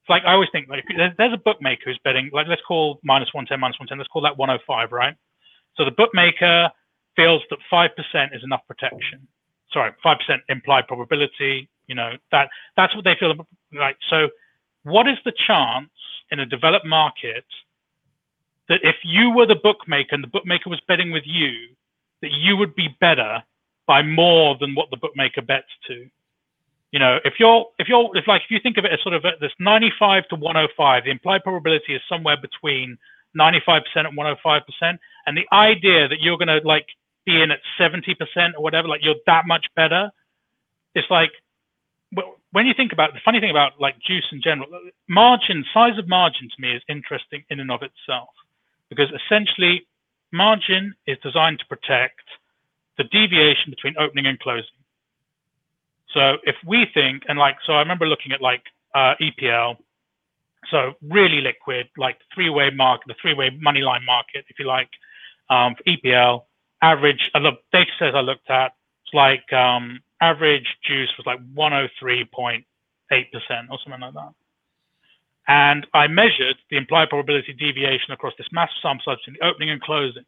[0.02, 0.84] It's like I always think like
[1.18, 4.38] there's a bookmaker who's betting like let's call minus 110 minus 110 let's call that
[4.38, 5.16] 105 right?
[5.76, 6.70] So the bookmaker
[7.16, 9.28] feels that 5% is enough protection.
[9.72, 10.18] Sorry 5%
[10.50, 13.34] implied probability you know that that's what they feel
[13.74, 14.30] like so
[14.84, 15.90] what is the chance
[16.32, 17.46] in a developed market
[18.70, 21.70] that if you were the bookmaker and the bookmaker was betting with you
[22.22, 23.44] that you would be better
[23.88, 26.08] by more than what the bookmaker bets to.
[26.92, 29.14] You know, if you're if you're if like if you think of it as sort
[29.14, 32.98] of this 95 to 105, the implied probability is somewhere between
[33.38, 36.88] 95% and 105 percent, and the idea that you're going to like
[37.26, 40.10] be in at 70 percent or whatever, like you're that much better,
[40.96, 41.32] it's like
[42.52, 44.68] when you think about the funny thing about like juice in general,
[45.10, 48.30] margin size of margin to me is interesting in and of itself
[48.90, 49.86] because essentially
[50.32, 52.22] margin is designed to protect
[52.98, 54.70] the deviation between opening and closing.
[56.14, 58.64] So if we think, and like, so I remember looking at like
[58.96, 59.78] uh, EPL,
[60.72, 64.90] so really liquid, like three-way market, the three-way money line market, if you like,
[65.50, 66.44] um, for EPL.
[66.82, 68.74] Average, I look, data says I looked at,
[69.04, 72.64] it's like um, average juice was like 103.8%
[73.12, 74.34] or something like that.
[75.48, 79.70] And I measured the implied probability deviation across this massive sample size between the opening
[79.70, 80.26] and closing.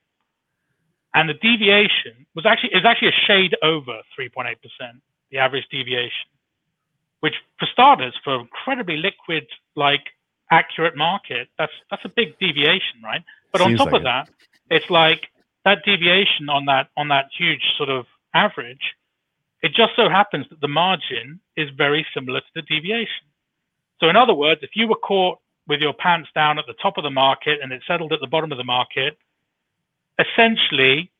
[1.13, 4.55] And the deviation was actually is actually a shade over 3.8%
[5.31, 6.29] the average deviation,
[7.19, 10.01] which for starters, for incredibly liquid, like
[10.51, 13.23] accurate market, that's that's a big deviation, right?
[13.51, 14.05] But Seems on top like of it.
[14.05, 14.29] that,
[14.69, 15.27] it's like
[15.65, 18.95] that deviation on that on that huge sort of average.
[19.61, 23.27] It just so happens that the margin is very similar to the deviation.
[23.99, 26.97] So in other words, if you were caught with your pants down at the top
[26.97, 29.17] of the market and it settled at the bottom of the market,
[30.19, 31.11] essentially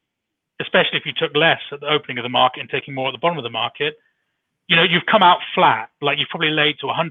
[0.60, 3.12] especially if you took less at the opening of the market and taking more at
[3.12, 3.98] the bottom of the market,
[4.68, 7.10] you know, you've come out flat, like you've probably laid to 100%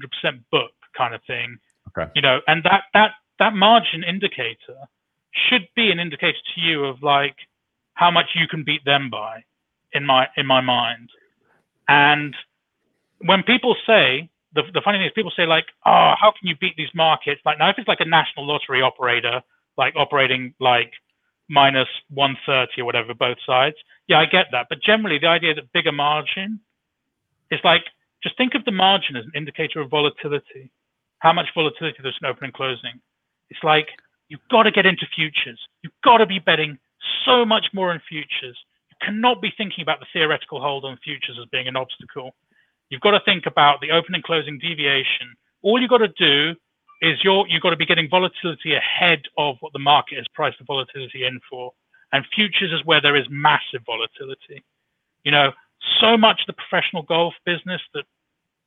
[0.51, 1.57] book kind of thing.
[1.89, 2.09] Okay.
[2.15, 4.77] You know, and that that that margin indicator
[5.49, 7.35] should be an indicator to you of like
[7.95, 9.43] how much you can beat them by,
[9.93, 11.09] in my in my mind.
[11.87, 12.35] And
[13.25, 16.55] when people say the the funny thing is people say like, oh, how can you
[16.59, 17.41] beat these markets?
[17.45, 19.41] Like now if it's like a national lottery operator,
[19.77, 20.91] like operating like
[21.49, 23.75] minus 130 or whatever, both sides.
[24.07, 24.67] Yeah, I get that.
[24.69, 26.59] But generally, the idea that bigger margin
[27.51, 27.83] is like
[28.23, 30.71] just think of the margin as an indicator of volatility.
[31.19, 33.01] How much volatility there's in opening and closing.
[33.49, 33.87] It's like
[34.29, 35.59] you've got to get into futures.
[35.83, 36.77] You've got to be betting
[37.25, 38.57] so much more in futures.
[38.89, 42.35] You cannot be thinking about the theoretical hold on futures as being an obstacle.
[42.89, 45.35] You've got to think about the open and closing deviation.
[45.61, 46.55] All you've got to do
[47.01, 50.57] is you're you've got to be getting volatility ahead of what the market has priced
[50.59, 51.71] the volatility in for.
[52.11, 54.63] And futures is where there is massive volatility.
[55.23, 55.51] You know,
[56.01, 58.05] so much of the professional golf business that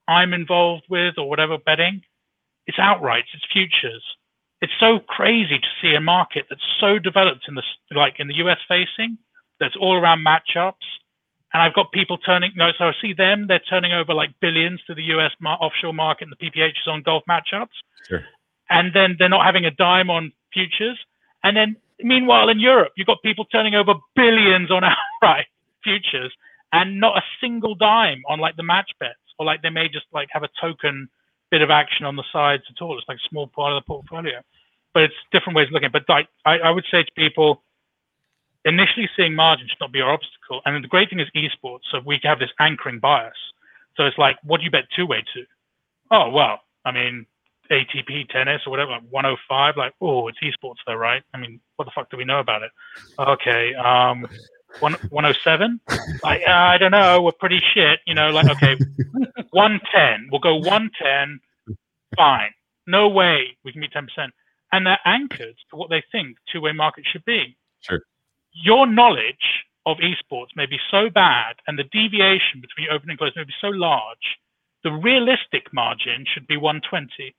[0.09, 2.03] I'm involved with or whatever betting,
[2.67, 4.05] it's outright, it's futures.
[4.61, 7.63] It's so crazy to see a market that's so developed in the
[7.95, 9.19] like in the US facing,
[9.59, 10.87] that's all around matchups.
[11.53, 14.81] And I've got people turning no, so I see them, they're turning over like billions
[14.87, 17.77] to the US mar- offshore market and the PPHs on golf matchups.
[18.09, 18.25] Sure.
[18.71, 20.99] And then they're not having a dime on futures.
[21.45, 24.83] And then meanwhile in Europe, you've got people turning over billions on
[25.23, 25.47] outright
[25.85, 26.33] futures
[26.73, 29.19] and not a single dime on like the match bets.
[29.38, 31.09] or like they may just like have a token
[31.51, 32.99] bit of action on the sides at all.
[32.99, 34.41] It's like a small part of the portfolio,
[34.95, 35.91] but it's different ways of looking.
[35.93, 37.62] But like I, I would say to people,
[38.64, 40.61] initially seeing margin should not be our obstacle.
[40.64, 43.35] And the great thing is esports, so we have this anchoring bias.
[43.96, 45.44] So it's like, what do you bet two way to?
[46.11, 47.27] Oh well, I mean,
[47.70, 49.77] ATP tennis or whatever, like 105.
[49.77, 51.22] Like, oh, it's esports though, right?
[51.35, 52.70] I mean, what the fuck do we know about it?
[53.18, 54.27] Okay, um,
[54.81, 55.81] one, 107.
[56.22, 57.22] Like, uh, I don't know.
[57.22, 58.01] We're pretty shit.
[58.07, 58.77] You know, like okay,
[59.51, 60.29] 110.
[60.31, 61.40] We'll go 110.
[62.16, 62.51] Fine.
[62.87, 64.07] No way we can be 10%.
[64.72, 67.57] And they're anchored to what they think two-way market should be.
[67.81, 68.01] Sure.
[68.53, 73.33] Your knowledge of esports may be so bad, and the deviation between open and close
[73.35, 74.38] may be so large.
[74.85, 77.35] The realistic margin should be 120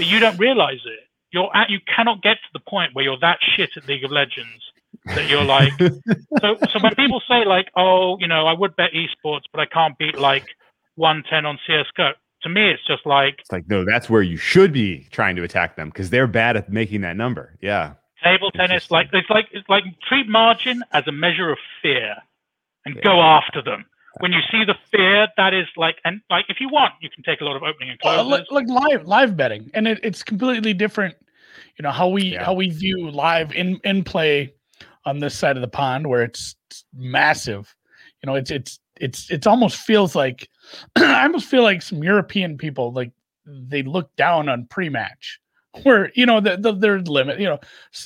[0.00, 1.00] but you don't realize it.
[1.30, 4.10] You're at, you cannot get to the point where you're that shit at League of
[4.10, 4.72] Legends
[5.04, 5.72] that you're like.
[6.40, 9.66] so, so when people say like, oh, you know, I would bet esports, but I
[9.66, 10.46] can't beat like
[10.96, 12.12] 110 on CS:GO.
[12.44, 15.42] To me, it's just like it's like no, that's where you should be trying to
[15.42, 17.58] attack them because they're bad at making that number.
[17.60, 22.16] Yeah, table tennis, like it's like it's like treat margin as a measure of fear
[22.84, 23.02] and yeah.
[23.02, 23.84] go after them
[24.18, 27.22] when you see the fear, that is like, and like if you want, you can
[27.22, 28.26] take a lot of opening and closes.
[28.26, 31.14] Well, like, live live betting, and it, it's completely different.
[31.78, 32.44] You know how we yeah.
[32.44, 34.52] how we view live in in play
[35.04, 36.56] on this side of the pond, where it's
[36.94, 37.74] massive.
[38.22, 40.48] You know, it's it's it's it's almost feels like
[40.96, 43.12] I almost feel like some European people like
[43.46, 45.40] they look down on pre-match
[45.82, 47.58] where you know the, the their limit you know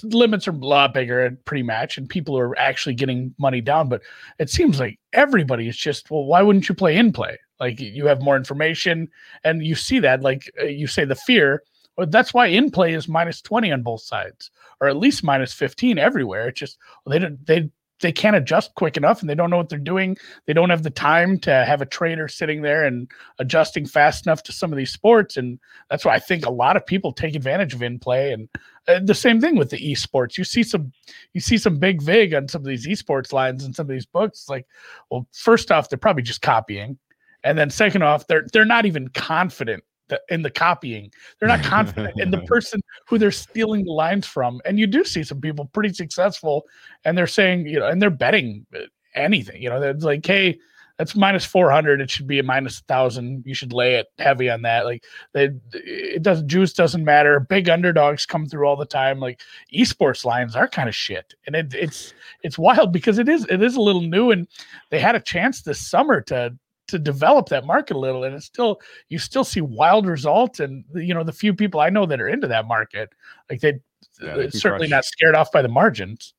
[0.03, 3.89] limits are a lot bigger at pretty much and people are actually getting money down
[3.89, 4.03] but
[4.39, 7.39] it seems like everybody is just well why wouldn't you play in play?
[7.61, 9.09] Like you have more information
[9.45, 11.63] and you see that like uh, you say the fear
[11.97, 14.51] well, that's why in play is minus 20 on both sides
[14.81, 16.49] or at least minus 15 everywhere.
[16.49, 17.71] It's just well, they don't they
[18.05, 20.15] they can't adjust quick enough and they don't know what they're doing.
[20.45, 24.43] They don't have the time to have a trainer sitting there and adjusting fast enough
[24.43, 25.39] to some of these sports.
[25.39, 28.31] And that's why I think a lot of people take advantage of in play.
[28.35, 28.51] And
[28.89, 30.37] uh, the same thing with the esports.
[30.37, 30.93] You see some,
[31.33, 34.05] you see some big vig on some of these esports lines and some of these
[34.05, 34.41] books.
[34.41, 34.67] It's like,
[35.11, 36.99] well, first off, they're probably just copying.
[37.43, 41.11] And then second off, they're they're not even confident the, in the copying.
[41.39, 44.61] They're not confident in the person who they're stealing the lines from.
[44.65, 46.67] And you do see some people pretty successful,
[47.05, 48.81] and they're saying, you know, and they're betting uh,
[49.15, 49.63] anything.
[49.63, 50.59] You know, they're like, hey,
[50.99, 54.63] that's minus 400 it should be a minus 1000 you should lay it heavy on
[54.63, 59.19] that like they, it doesn't juice doesn't matter big underdogs come through all the time
[59.19, 59.41] like
[59.73, 63.63] esports lines are kind of shit and it, it's it's wild because it is it
[63.63, 64.47] is a little new and
[64.91, 66.57] they had a chance this summer to
[66.89, 70.85] to develop that market a little and it's still you still see wild results and
[70.95, 73.11] you know the few people i know that are into that market
[73.51, 73.81] like they
[74.23, 76.35] yeah, they uh, certainly not scared off by the margins.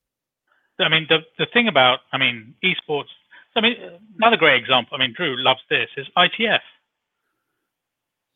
[0.80, 3.10] I mean the the thing about i mean esports
[3.56, 3.76] i mean
[4.18, 6.60] another great example i mean drew loves this is itf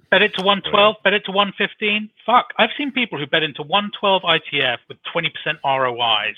[0.10, 3.62] bet it to 112 bet it to 115 fuck i've seen people who bet into
[3.62, 5.32] 112 itf with 20%
[5.66, 6.34] rois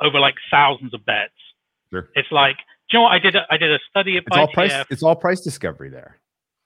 [0.00, 1.32] over like thousands of bets.
[1.90, 2.08] Sure.
[2.14, 2.56] it's like
[2.90, 3.12] you know what?
[3.12, 4.40] I did a, I did a study of it's ITF.
[4.40, 6.18] All price, it's all price discovery there.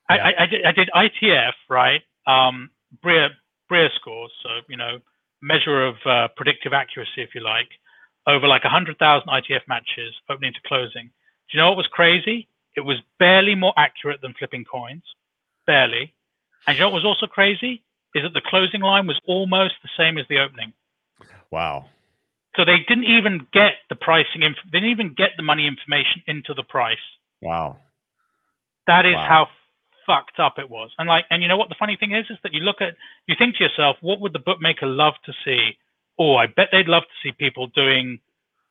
[0.08, 0.24] I, yeah.
[0.24, 2.02] I, I, did, I did ITF, right?
[2.26, 2.70] Um,
[3.02, 3.30] Brier,
[3.68, 4.98] Brier scores, so, you know,
[5.40, 7.68] measure of uh, predictive accuracy, if you like,
[8.26, 11.06] over like 100,000 ITF matches, opening to closing.
[11.06, 12.48] Do you know what was crazy?
[12.76, 15.02] It was barely more accurate than flipping coins,
[15.66, 16.12] barely.
[16.66, 17.82] And you know what was also crazy?
[18.14, 20.72] Is that the closing line was almost the same as the opening.
[21.50, 21.86] Wow.
[22.56, 24.42] So they didn't even get the pricing.
[24.42, 26.98] Inf- they didn't even get the money information into the price.
[27.40, 27.78] Wow.
[28.86, 29.26] That is wow.
[29.28, 29.48] how
[30.06, 30.90] fucked up it was.
[30.98, 32.96] And like, and you know what the funny thing is, is that you look at,
[33.26, 35.76] you think to yourself, what would the bookmaker love to see?
[36.18, 38.18] Oh, I bet they'd love to see people doing,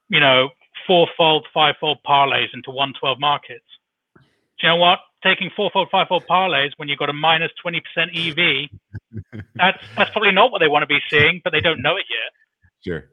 [0.10, 0.50] you know,
[0.86, 3.66] fourfold, fivefold parlays into 112 markets.
[4.16, 5.00] Do you know what?
[5.24, 8.70] Taking fourfold, fivefold parlays when you've got a minus 20% EV,
[9.56, 12.06] that's that's probably not what they want to be seeing, but they don't know it
[12.10, 12.32] yet.
[12.86, 13.10] Sure.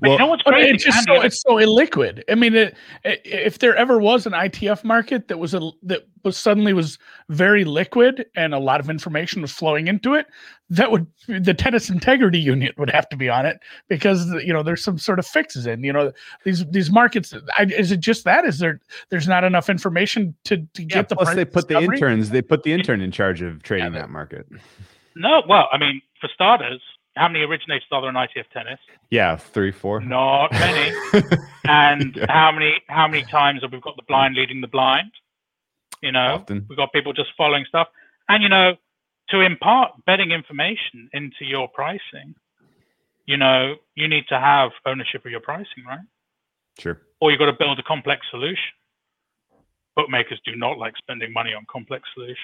[0.00, 0.74] Well, you know what's crazy?
[0.74, 2.22] It's just so it's so illiquid.
[2.28, 6.06] I mean, it, it, if there ever was an ITF market that was a that
[6.22, 6.98] was suddenly was
[7.28, 10.26] very liquid and a lot of information was flowing into it,
[10.70, 14.62] that would the tennis integrity unit would have to be on it because you know
[14.62, 15.82] there's some sort of fixes in.
[15.82, 16.12] You know
[16.44, 17.34] these these markets.
[17.56, 18.44] I, is it just that?
[18.44, 18.80] Is there
[19.10, 21.86] there's not enough information to to yeah, get the plus they put discovery?
[21.86, 22.30] the interns.
[22.30, 24.46] They put the intern in charge of trading yeah, that market.
[25.14, 26.82] No, well, I mean, for starters,
[27.16, 28.78] how many originators are there in ITF tennis?
[29.10, 30.00] Yeah, three, four.
[30.00, 30.94] Not many.
[31.64, 32.26] and yeah.
[32.28, 35.10] how many how many times have we got the blind leading the blind?
[36.02, 36.66] You know, Often.
[36.68, 37.88] we've got people just following stuff.
[38.28, 38.74] And you know,
[39.30, 42.34] to impart betting information into your pricing,
[43.24, 46.00] you know, you need to have ownership of your pricing, right?
[46.78, 47.00] Sure.
[47.20, 48.74] Or you've got to build a complex solution.
[49.96, 52.36] bookmakers do not like spending money on complex solutions.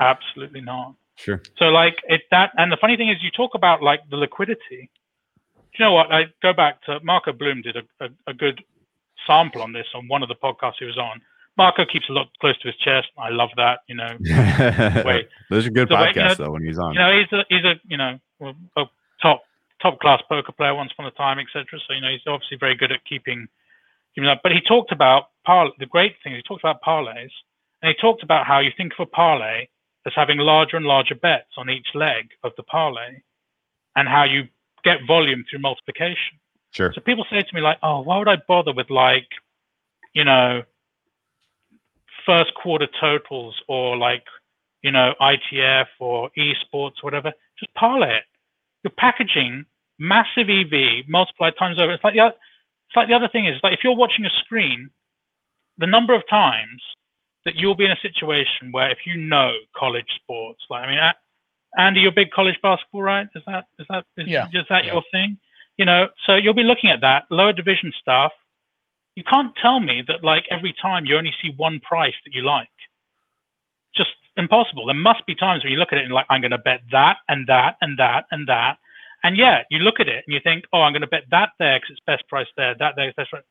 [0.00, 0.94] Absolutely not.
[1.22, 1.42] Sure.
[1.58, 4.90] So like it that and the funny thing is you talk about like the liquidity.
[5.54, 6.10] Do you know what?
[6.10, 8.62] I go back to Marco Blume did a, a, a good
[9.26, 11.20] sample on this on one of the podcasts he was on.
[11.56, 13.08] Marco keeps a lot close to his chest.
[13.18, 13.80] I love that.
[13.86, 14.16] You know,
[15.04, 16.94] Wait, those are good podcasts you know- though when he's on.
[16.94, 18.18] you know, he's a he's a you know
[18.76, 18.84] a
[19.20, 19.42] top
[19.82, 21.66] top class poker player once upon a time, etc.
[21.86, 23.46] So you know, he's obviously very good at keeping
[24.14, 24.40] keeping up.
[24.42, 25.70] But he talked about par.
[25.78, 27.30] The great thing he talked about parlays,
[27.82, 29.68] and he talked about how you think of a parlay
[30.06, 33.20] as having larger and larger bets on each leg of the parlay,
[33.96, 34.44] and how you
[34.84, 36.38] get volume through multiplication.
[36.72, 36.92] sure.
[36.94, 39.28] So people say to me like, "Oh, why would I bother with like,
[40.14, 40.62] you know,
[42.24, 44.24] first quarter totals or like,
[44.82, 47.32] you know, ITF or esports or whatever?
[47.58, 48.24] Just parlay it.
[48.82, 49.66] You're packaging
[49.98, 51.92] massive EV multiplied times over.
[51.92, 52.34] It's like the other,
[52.88, 54.90] it's like the other thing is like if you're watching a screen,
[55.78, 56.82] the number of times
[57.44, 61.12] that you'll be in a situation where if you know college sports, like I mean,
[61.78, 63.28] Andy, you're big college basketball, right?
[63.34, 64.46] Is that is that is, Yeah.
[64.52, 64.92] is that Yeah.
[64.94, 65.38] your thing?
[65.78, 68.32] You know, so you'll be looking at that lower division stuff.
[69.16, 72.42] You can't tell me that like every time you only see one price that you
[72.42, 72.68] like.
[73.96, 74.86] Just impossible.
[74.86, 76.82] There must be times where you look at it and like I'm going to bet
[76.92, 78.78] that and that and that and that.
[79.22, 81.50] And yeah, you look at it and you think, oh, I'm going to bet that
[81.58, 83.42] there because it's best price there, that there is best price.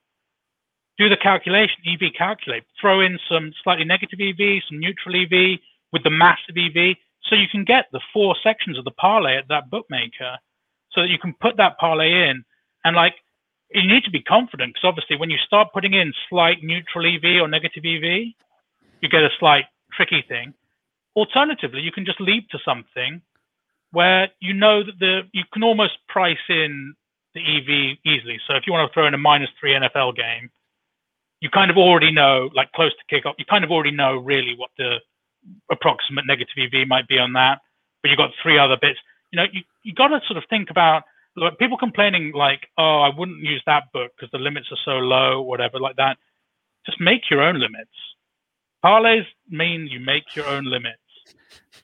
[1.00, 2.64] Do the calculation, EV calculate.
[2.80, 5.60] Throw in some slightly negative EV, some neutral EV
[5.94, 9.48] with the massive EV, so you can get the four sections of the parlay at
[9.48, 10.38] that bookmaker,
[10.92, 12.44] so that you can put that parlay in.
[12.84, 13.16] And like,
[13.72, 17.42] you need to be confident because obviously, when you start putting in slight neutral EV
[17.42, 18.34] or negative EV,
[19.02, 20.54] you get a slight tricky thing.
[21.16, 23.22] Alternatively, you can just leap to something
[23.92, 26.94] where you know that the you can almost price in
[27.36, 28.40] the EV easily.
[28.48, 30.50] So if you want to throw in a minus three NFL game,
[31.42, 34.56] you kind of already know, like close to kickoff, you kind of already know really
[34.58, 34.98] what the
[35.72, 37.60] approximate negative EV might be on that.
[38.02, 39.00] But you've got three other bits.
[39.32, 41.04] You know, you, you got to sort of think about
[41.36, 45.00] like, people complaining like, oh, I wouldn't use that book because the limits are so
[45.00, 46.18] low, whatever, like that.
[46.86, 47.92] Just make your own limits.
[48.84, 51.00] Parlays mean you make your own limits.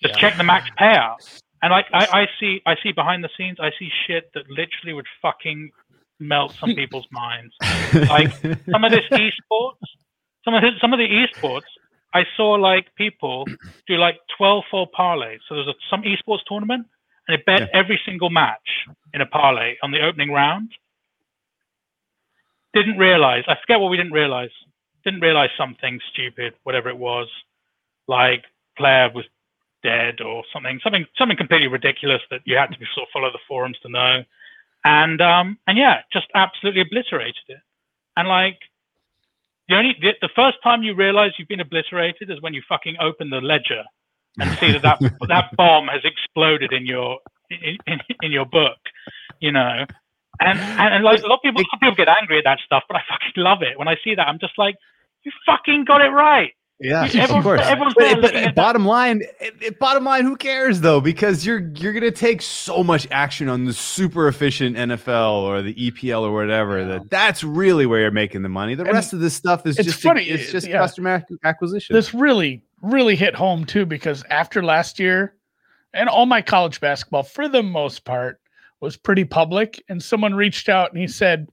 [0.01, 0.19] Just Yeah.
[0.19, 1.17] check the max payout.
[1.61, 4.93] And like I, I see I see behind the scenes, I see shit that literally
[4.93, 5.71] would fucking
[6.19, 7.53] melt some people's minds.
[7.93, 8.31] Like,
[8.71, 9.77] Some of this esports,
[10.43, 11.63] some of the, some of the esports,
[12.13, 13.45] I saw like people
[13.87, 15.39] do like twelve full parlays.
[15.49, 16.87] So there's a, some esports tournament,
[17.27, 17.67] and it bet Yeah.
[17.73, 20.71] every single match in a parlay on the opening round.
[22.73, 23.43] Didn't realize.
[23.47, 24.49] I forget what we didn't realize.
[25.03, 27.27] Didn't realize something stupid, whatever it was,
[28.07, 28.43] like
[28.77, 29.25] player was
[29.83, 33.31] dead or something, something, something completely ridiculous that you had to be sort of follow
[33.31, 34.23] the forums to know,
[34.85, 37.59] and um, and yeah, just absolutely obliterated it.
[38.15, 38.59] And like
[39.67, 42.95] the only the, the first time you realize you've been obliterated is when you fucking
[43.01, 43.83] open the ledger
[44.39, 47.17] and see that that, that bomb has exploded in your
[47.49, 48.77] in, in, in your book,
[49.41, 49.85] you know.
[50.39, 52.43] And, and and like a lot of people, a lot of people get angry at
[52.43, 53.79] that stuff, but I fucking love it.
[53.79, 54.75] When I see that, I'm just like,
[55.23, 56.51] you fucking got it right.
[56.79, 57.61] Yeah, Everyone's- of course.
[57.61, 58.55] But, but at that.
[58.55, 60.99] bottom line, it, it- bottom line, who cares though?
[60.99, 65.73] Because you're you're gonna take so much action on the super efficient NFL or the
[65.73, 66.79] EPL or whatever.
[66.79, 66.85] Yeah.
[66.87, 68.75] That that's really where you're making the money.
[68.75, 70.79] The And rest of this stuff is it's just funny, It's just yeah.
[70.79, 71.95] customer acquisition.
[71.95, 75.35] this really really hit home too because after last year
[75.93, 78.39] and all my college basketball for the most part
[78.81, 81.47] was pretty public and someone reached out and he said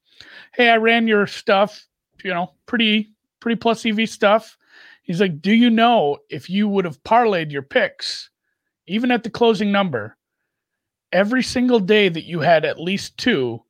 [0.52, 1.86] hey i ran your stuff
[2.22, 4.58] you know pretty pretty plus ev stuff
[5.02, 8.30] he's like do you know if you would have parlayed your picks
[8.86, 10.16] even at the closing number
[11.12, 13.60] every single day that you had at least two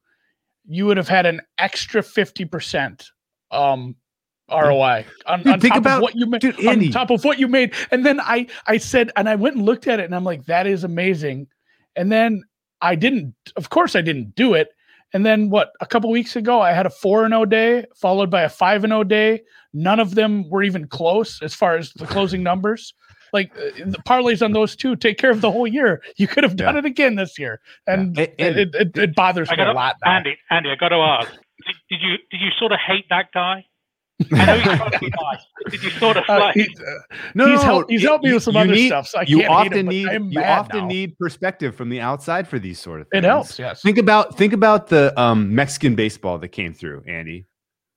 [0.66, 3.04] you would have had an extra 50%
[3.50, 3.96] um
[4.50, 7.24] ROI on, Dude, on think top about- of what you made dude, on top of
[7.24, 7.72] what you made.
[7.90, 10.44] And then I I said, and I went and looked at it, and I'm like,
[10.46, 11.46] that is amazing.
[11.96, 12.42] And then
[12.82, 14.68] I didn't, of course, I didn't do it.
[15.14, 15.72] And then what?
[15.80, 18.84] A couple weeks ago, I had a four and zero day, followed by a five
[18.84, 19.42] and zero day.
[19.74, 22.94] None of them were even close as far as the closing numbers.
[23.32, 26.02] Like uh, the parlays on those two take care of the whole year.
[26.16, 26.80] You could have done Yeah.
[26.80, 28.26] it again this year, and Yeah.
[28.38, 29.96] And- it, it, it bothers I me a lot.
[30.04, 30.12] Now.
[30.16, 33.32] Andy, Andy, I got to ask, did, did you did you sort of hate that
[33.32, 33.64] guy?
[34.32, 35.42] I know he's trying to be nice.
[35.70, 36.56] Did you sort of Uh, like?
[36.56, 36.82] uh,
[37.34, 39.22] no, he's no, helped- he's it- helped me with some other need- stuff, so I
[39.22, 40.86] you can't often need I'm you often now.
[40.88, 43.24] need perspective from the outside for these sort of things.
[43.24, 43.58] it helps.
[43.58, 43.82] Yes.
[43.82, 47.46] Think about think about the um, Mexican baseball that came through, Andy,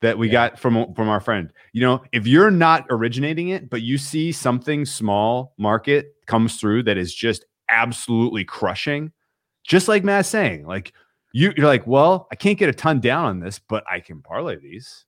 [0.01, 0.49] that we Yeah.
[0.49, 1.51] got from from our friend.
[1.73, 6.83] You know, if you're not originating it, but you see something small market comes through
[6.83, 9.11] that is just absolutely crushing,
[9.63, 10.93] just like Matt's saying, like
[11.33, 14.21] you, you're like, well, I can't get a ton down on this, but I can
[14.21, 15.03] parlay these.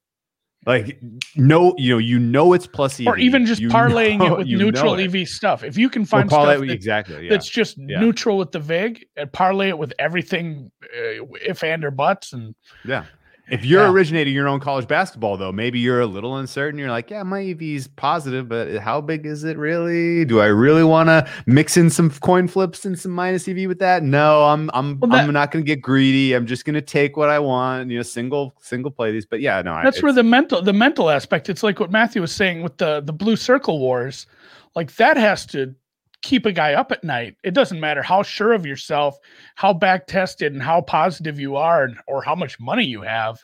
[0.67, 0.99] Like
[1.35, 4.37] no, you know, you know it's plus EV, or even just You parlaying know- it
[4.39, 5.15] with neutral it.
[5.15, 5.63] EV stuff.
[5.63, 7.23] If you can find parlay- stuff that- exactly.
[7.23, 7.29] Yeah.
[7.29, 8.01] that's just Yeah.
[8.01, 12.53] neutral with the vig and parlay it with everything, uh, if and or buts, and
[12.85, 13.05] Yeah.
[13.49, 13.91] If you're Yeah.
[13.91, 16.77] originating your own college basketball, though, maybe you're a little uncertain.
[16.77, 20.25] You're like, yeah, my EV's positive, but how big is it really?
[20.25, 23.79] Do I really want to mix in some coin flips and some minus EV with
[23.79, 24.03] that?
[24.03, 26.33] No, I'm I'm Well, that- I'm not going to get greedy.
[26.33, 27.89] I'm just going to take what I want.
[27.89, 29.25] You know, single single play these.
[29.25, 31.47] But yeah, no, I- that's where the mental the mental aspect.
[31.49, 34.27] It's like what Matthew was saying with the the blue circle wars.
[34.75, 35.73] Like that has to
[36.21, 37.35] keep a guy up at night.
[37.43, 39.17] It doesn't matter how sure of yourself,
[39.55, 43.37] how back tested, and how positive you are, and, or how much money you have.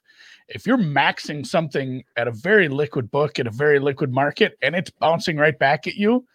[0.50, 4.76] If you're maxing something at a very liquid book at a very liquid market and
[4.76, 6.26] it's bouncing right back at you,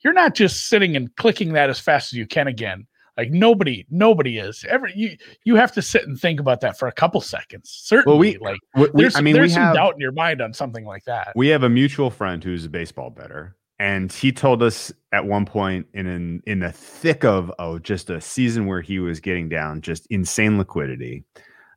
[0.00, 2.86] you're not just sitting and clicking that as fast as you can again.
[3.16, 4.64] Like nobody, nobody is.
[4.68, 7.70] Every you you have to sit and think about that for a couple seconds.
[7.70, 10.52] Certainly, we- like we- there's, I mean, there's some have doubt in your mind on
[10.54, 11.32] something like that.
[11.36, 15.44] we have a mutual friend who's a baseball better and he told us at one
[15.44, 19.48] point in an, in the thick of oh just a season where he was getting
[19.48, 21.24] down just insane liquidity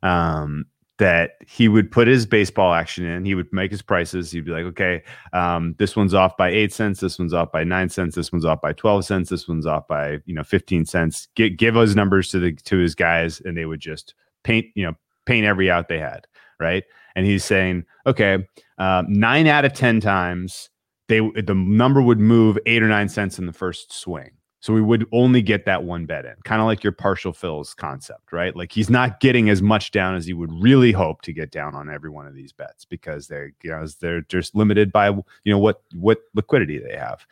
[0.02, 0.66] um
[0.98, 3.26] that he would put his baseball action in.
[3.26, 4.30] He would make his prices.
[4.30, 7.64] He'd be like okay um this one's off by 8 cents this one's off by
[7.64, 10.86] 9 cents this one's off by 12 cents this one's off by you know 15
[10.86, 11.28] cents.
[11.36, 14.84] Gi- give those numbers to the to his guys and they would just paint you
[14.84, 14.94] know
[15.26, 16.26] paint every out they had
[16.58, 16.84] right?
[17.14, 18.46] And he's saying okay
[18.78, 20.70] um, nine out of ten times
[21.08, 24.30] they the number would move eight or nine cents in the first swing.
[24.60, 27.74] So we would only get that one bet in kind of like your partial fills
[27.74, 28.56] concept right?
[28.56, 31.74] Like he's not getting as much down as he would really hope to get down
[31.74, 35.24] on every one of these bets because they're you know they're just limited by you
[35.52, 37.26] know what what liquidity they have.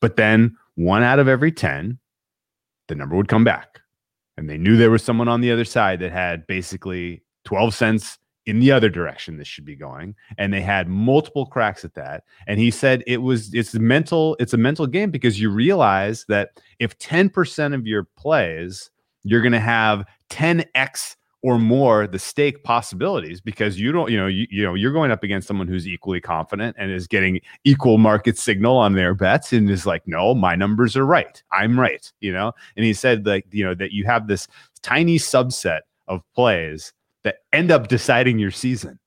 [0.00, 1.98] But then one out of every 10
[2.88, 3.80] the number would come back.
[4.36, 8.18] And they knew there was someone on the other side that had basically 12 cents
[8.46, 12.24] in the other direction this should be going and they had multiple cracks at that.
[12.46, 16.60] And he said it was it's mental it's a mental game because you realize that
[16.78, 18.90] if 10% of your plays
[19.24, 24.26] you're going to have 10x or more the stake possibilities because you don't you know
[24.26, 27.98] you, you know you're going up against someone who's equally confident and is getting equal
[27.98, 31.42] market signal on their bets and is like no my numbers are right.
[31.52, 32.52] I'm right you know?
[32.76, 34.46] And he said like you know that you have this
[34.82, 36.92] tiny subset of plays
[37.26, 38.98] that end up deciding your season.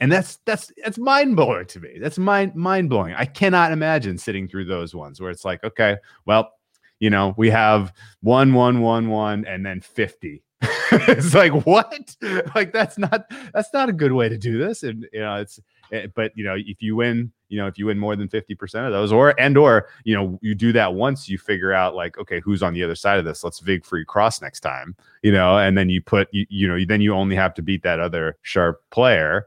[0.00, 1.98] And that's that's that's mind blowing to me.
[1.98, 5.96] That's mind mind blowing i cannot imagine sitting through those ones where it's like okay
[6.26, 6.52] well
[7.00, 10.42] you know we have one one one one and then 50
[10.92, 12.16] it's like what?
[12.54, 14.82] Like that's not that's not a good way to do this.
[14.82, 15.58] And you know it's
[15.90, 18.86] eh, but you know if you win you know if you win more than 50%
[18.86, 22.18] of those or and or you know you do that once you figure out like
[22.18, 23.44] okay who's on the other side of this?
[23.44, 26.78] Let's vig free cross next time you know and then you put you, you know
[26.86, 29.46] then you only have to beat that other sharp player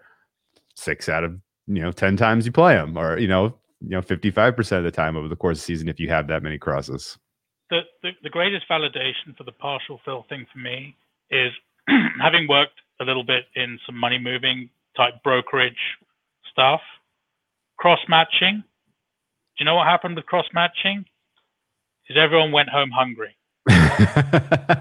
[0.76, 1.38] six out of
[1.68, 4.92] you know 10 times you play them or you know you know 55% of the
[4.92, 7.18] time over the course of the season if you have that many crosses.
[7.70, 10.96] The, the, the greatest validation for the partial fill thing for me
[11.32, 11.52] is
[12.22, 15.98] having worked a little bit in some money moving type brokerage
[16.52, 16.82] stuff,
[17.78, 18.64] cross matching.
[18.64, 21.06] Do you know what happened with cross matching?
[22.10, 23.36] Is everyone went home hungry.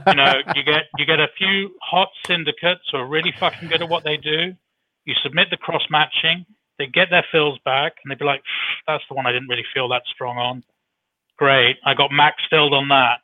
[0.07, 3.83] You know, you get you get a few hot syndicates who are really fucking good
[3.83, 4.55] at what they do.
[5.07, 6.45] You submit the cross matching,
[6.79, 8.43] they get their fills back, and they'd be like,
[8.87, 10.63] "That's the one I didn't really feel that strong on."
[11.39, 13.21] Great, I got max filled on that.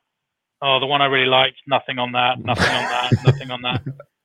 [0.62, 3.82] Oh, the one I really liked, nothing on that, nothing on that, nothing on that.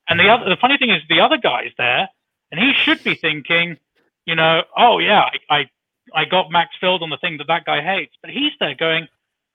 [0.07, 2.07] And the other, the funny thing is, the other guy's there,
[2.51, 3.77] and he should be thinking,
[4.25, 5.69] you know, oh yeah, I, I,
[6.13, 9.07] I got max filled on the thing that that guy hates, but he's there going,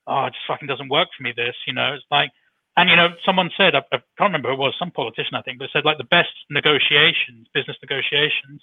[0.07, 1.33] oh, it just fucking doesn't work for me.
[1.37, 2.31] This, you know, it's like,
[2.77, 5.43] and you know, someone said, I, I can't remember who it was, some politician I
[5.43, 8.63] think, but said like the best negotiations, business negotiations,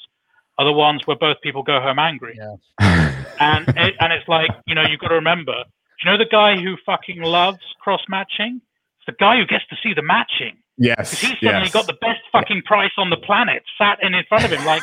[0.57, 2.39] are the ones where both people go home angry.
[3.39, 6.25] And it, and it's like, you know, you've got to remember, do you know the
[6.25, 8.61] guy who fucking loves cross matching?
[8.97, 10.57] It's the guy who gets to see the matching.
[10.77, 11.73] yes Because he's suddenly yes.
[11.73, 14.65] got the best fucking price on the planet sat in in front of him.
[14.65, 14.81] Like,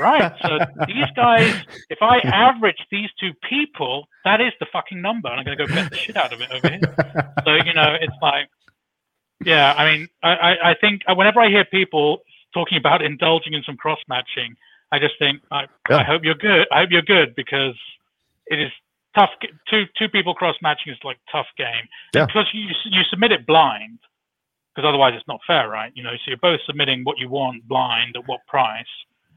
[0.00, 0.32] right.
[0.42, 1.54] So these guys,
[1.90, 5.28] if I average these two people, that is the fucking number.
[5.28, 7.34] And I'm going to go bet the shit out of it over here.
[7.44, 8.48] So, you know, it's like,
[9.44, 12.20] yeah, I mean, I, I, I think uh, whenever I hear people
[12.54, 14.56] talking about indulging in some cross matching,
[14.92, 15.98] I just think, I, Yeah.
[15.98, 16.66] I hope you're good.
[16.72, 17.74] I hope you're good because
[18.46, 18.70] it is
[19.16, 19.30] tough.
[19.68, 21.86] Two two people cross matching is like tough game.
[22.14, 22.26] Yeah.
[22.26, 23.98] Because you you submit it blind,
[24.74, 25.92] because otherwise it's not fair, right?
[25.94, 28.86] You know, so you're both submitting what you want blind at what price.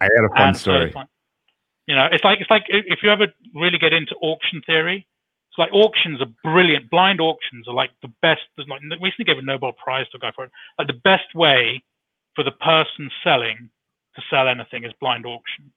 [0.01, 1.07] I had a fun And uh, story it's like-
[1.87, 3.25] you know, it's like it's like if you ever
[3.55, 5.07] really get into auction theory,
[5.49, 6.87] it's like auctions are brilliant.
[6.91, 8.41] Blind auctions are like the best.
[8.55, 10.51] There's like recently gave a Nobel Prize to a guy for it.
[10.77, 11.83] Like the best way
[12.35, 13.71] for the person selling
[14.15, 15.71] to sell anything is blind auction.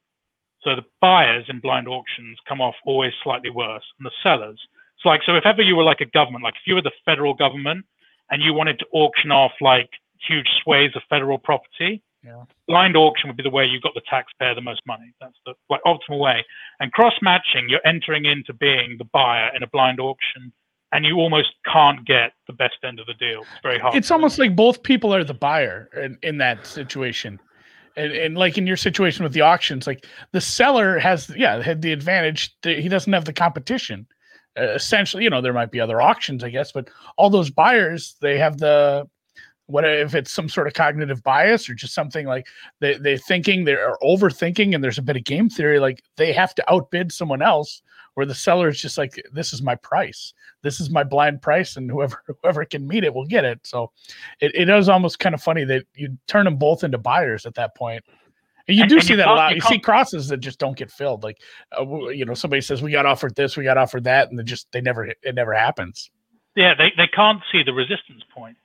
[0.62, 4.61] So the buyers in blind auctions come off always slightly worse than the sellers.
[4.99, 6.93] It's like so if ever you were like a government, like if you were the
[7.07, 7.87] federal government
[8.31, 9.89] and you wanted to auction off like
[10.29, 12.45] huge swathes of federal property, Yeah.
[12.68, 15.12] blind auction would be the way you got the taxpayer the most money.
[15.20, 16.45] That's the like optimal way.
[16.79, 20.53] And cross matching, you're entering into being the buyer in a blind auction,
[20.93, 23.41] and you almost can't get the best end of the deal.
[23.41, 23.95] It's very hard.
[23.97, 27.41] It's almost like both people are the buyer in, in that situation.
[27.97, 31.83] And, and like in your situation with the auctions, like the seller has, yeah, had
[31.83, 32.55] the advantage.
[32.62, 34.07] that He doesn't have the competition.
[34.59, 38.16] Uh, essentially, you know, there might be other auctions, I guess, but all those buyers,
[38.20, 39.09] they have the,
[39.67, 42.47] what if it's some sort of cognitive bias or just something like
[42.81, 46.55] they, they're thinking they're overthinking and there's a bit of game theory, like they have
[46.57, 47.83] to outbid someone else
[48.15, 50.35] where the seller is just like, this is my price.
[50.63, 51.77] This is my blind price.
[51.77, 53.61] And whoever, whoever can meet it will get it.
[53.65, 53.91] So
[54.41, 57.55] it, it is almost kind of funny that you turn them both into buyers at
[57.55, 58.05] that point.
[58.69, 59.51] And you And- do and see you that a lot.
[59.51, 61.23] you You, see crosses that just don't get filled.
[61.23, 61.39] Like,
[61.81, 64.43] uh, you know, somebody says we got offered this, we got offered that, and they
[64.45, 66.11] just they never it never happens.
[66.55, 68.57] yeah, they, they can't see the resistance point.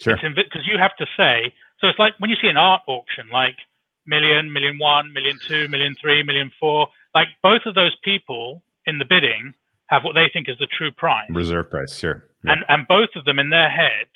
[0.00, 0.16] Sure.
[0.16, 3.56] because you have to say so it's like when you see an art auction like
[4.06, 8.98] million million one million two million three million four like both of those people in
[8.98, 9.52] the bidding
[9.86, 12.24] have what they think is the true price Reserve price, sure.
[12.44, 12.52] Yeah.
[12.52, 14.06] and and both of them in their head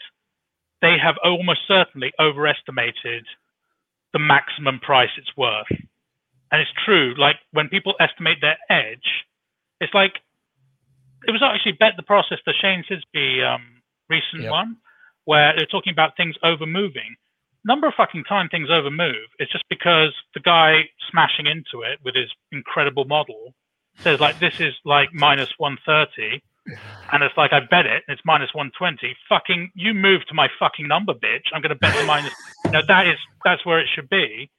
[0.81, 3.25] they have almost certainly overestimated
[4.13, 9.25] the maximum price it's worth and it's true like when people estimate their edge
[9.81, 10.15] it's like
[11.27, 13.63] it was actually bet the process the shane sisby um,
[14.09, 14.51] recent Yep.
[14.51, 14.77] one
[15.25, 17.15] where they're talking about things over moving
[17.65, 21.99] number of fucking time things over move it's just because the guy smashing into it
[22.05, 23.55] with his incredible model
[24.03, 26.43] says like this is like minus 130
[27.13, 29.15] and it's like I bet it, and it's minus one twenty.
[29.29, 31.45] Fucking, you move to my fucking number, bitch.
[31.55, 32.33] I'm gonna bet the minus.
[32.73, 34.51] Know, that is that's where it should be,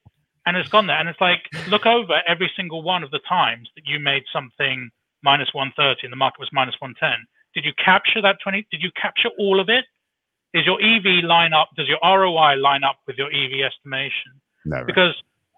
[0.46, 1.00] and it's gone there.
[1.00, 4.92] And it's like look over every single one of the times that you made something
[5.24, 7.26] minus one thirty, and the market was minus one ten.
[7.56, 8.68] Did you capture that twenty?
[8.70, 9.86] Did you capture all of it?
[10.54, 11.70] Is your EV line up?
[11.76, 14.40] Does your ROI line up with your EV estimation?
[14.66, 14.86] Never.
[14.86, 15.14] because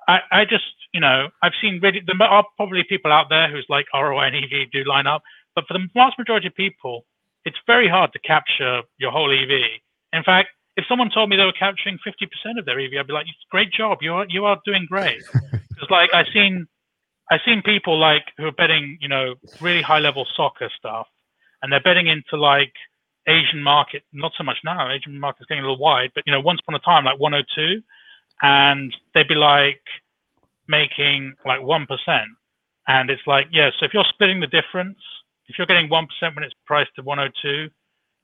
[0.07, 3.65] I, I just, you know, I've seen really, there are probably people out there who's
[3.69, 5.21] like ROI and EV do line up,
[5.53, 7.05] but for the vast majority of people,
[7.43, 9.79] it's very hard to capture your whole EV.
[10.13, 13.13] In fact, if someone told me they were capturing 50% of their EV, I'd be
[13.13, 13.99] like, great job.
[14.01, 15.23] You are, you are doing great.
[15.75, 16.67] Because like I've seen,
[17.29, 21.05] I've seen people like who are betting, you know, really high level soccer stuff
[21.61, 22.71] and they're betting into like
[23.27, 24.91] Asian market, not so much now.
[24.91, 27.81] Asian market's getting a little wide, but you know, once upon a time, like 102,
[28.41, 29.81] and they'd be like
[30.67, 31.87] making like 1%.
[32.87, 34.99] And it's like, yeah, so if you're splitting the difference,
[35.47, 37.69] if you're getting 1% when it's priced to 102,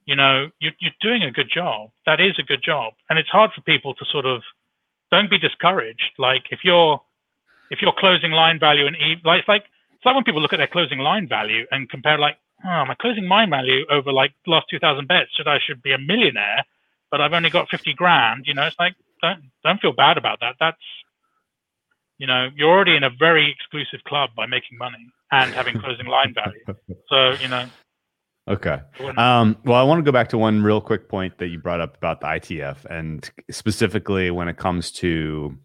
[0.04, 1.90] you know, you're, you're doing a good job.
[2.06, 2.94] That is a good job.
[3.08, 4.42] And it's hard for people to sort of
[5.10, 6.12] don't be discouraged.
[6.18, 7.00] Like if you're,
[7.70, 10.52] if your closing line value and e- like, it's like, it's like when people look
[10.52, 14.32] at their closing line value and compare like, oh, my closing line value over like
[14.46, 16.64] last 2000 bets should I should be a millionaire,
[17.10, 18.44] but I've only got 50 grand.
[18.46, 20.56] You know, it's like, don't, don't feel bad about that.
[20.58, 20.80] That's,
[22.18, 26.06] you know, you're already in a very exclusive club by making money and having closing
[26.06, 26.60] line value.
[27.08, 27.66] So, you know,
[28.48, 28.80] Okay.
[29.16, 31.80] Um, well, I want to go back to one real quick point that you brought
[31.80, 35.56] up about the ITF and specifically when it comes to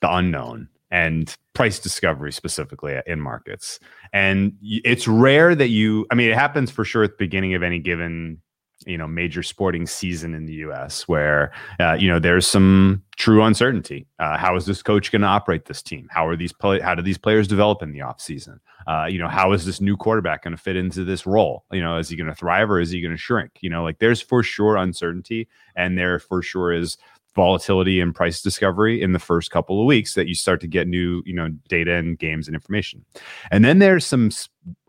[0.00, 3.78] the unknown and price discovery specifically in markets.
[4.12, 7.62] And it's rare that you, I mean, it happens for sure at the beginning of
[7.62, 8.40] any given,
[8.86, 13.42] you know, major sporting season in the US where, uh, you know, there's some true
[13.42, 14.06] uncertainty.
[14.18, 16.08] Uh, how is this coach going to operate this team?
[16.10, 18.58] How are these play, how do these players develop in the offseason?
[18.86, 21.64] Uh, you know, how is this new quarterback going to fit into this role?
[21.70, 23.52] You know, is he going to thrive or is he going to shrink?
[23.60, 26.96] You know, like there's for sure uncertainty, and there for sure is
[27.34, 30.88] volatility and price discovery in the first couple of weeks that you start to get
[30.88, 33.04] new, you know, data and games and information.
[33.50, 34.30] And then there's some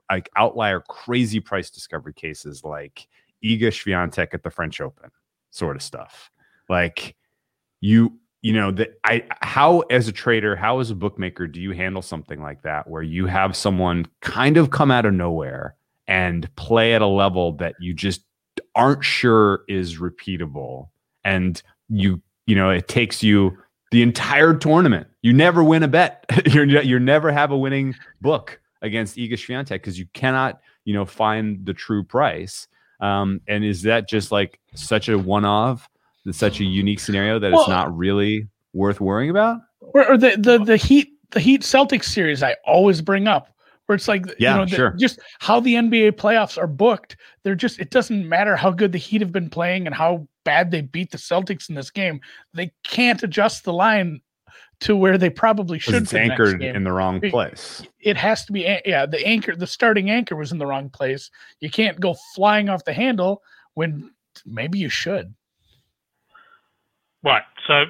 [0.09, 3.07] like outlier crazy price discovery cases like
[3.43, 5.09] Iga Swiatek at the French Open,
[5.51, 6.31] sort of stuff.
[6.69, 7.15] Like
[7.81, 11.71] you you know that i how as a trader how as a bookmaker do you
[11.71, 15.75] handle something like that where you have someone kind of come out of nowhere
[16.07, 18.21] and play at a level that you just
[18.75, 20.87] aren't sure is repeatable
[21.23, 23.57] and you you know it takes you
[23.91, 28.59] the entire tournament you never win a bet you're you never have a winning book
[28.81, 32.67] against Iga Swiatek because you cannot you know find the true price
[32.99, 35.87] um and is that just like such a one-off
[36.31, 39.57] such a unique scenario that Well- it's not really worth worrying about.
[39.81, 43.49] Or, or the, the the Heat the Heat Celtics series I always bring up,
[43.87, 44.91] where it's like Yeah, you know sure.
[44.99, 47.17] just how the NBA playoffs are booked.
[47.43, 50.71] They're just it doesn't matter how good the Heat have been playing and how bad
[50.71, 52.21] they beat the Celtics in this game.
[52.53, 54.21] They can't adjust the line
[54.81, 55.95] to where they probably should.
[55.95, 57.83] It's anchored in the wrong place.
[57.99, 59.05] It has to be, yeah.
[59.05, 61.29] The anchor, the starting anchor was in the wrong place.
[61.59, 63.43] You can't go flying off the handle
[63.75, 64.11] when
[64.45, 65.33] maybe you should.
[67.23, 67.43] Right.
[67.67, 67.85] So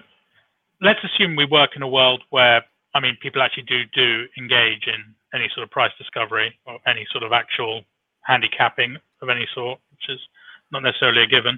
[0.82, 4.88] let's assume we work in a world where, I mean, people actually do do engage
[4.88, 7.84] in any sort of price discovery or any sort of actual
[8.24, 10.20] handicapping of any sort, which is
[10.72, 11.58] not necessarily a given.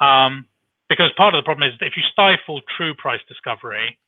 [0.00, 0.46] Um,
[0.88, 3.98] because part of the problem is that if you stifle true price discovery,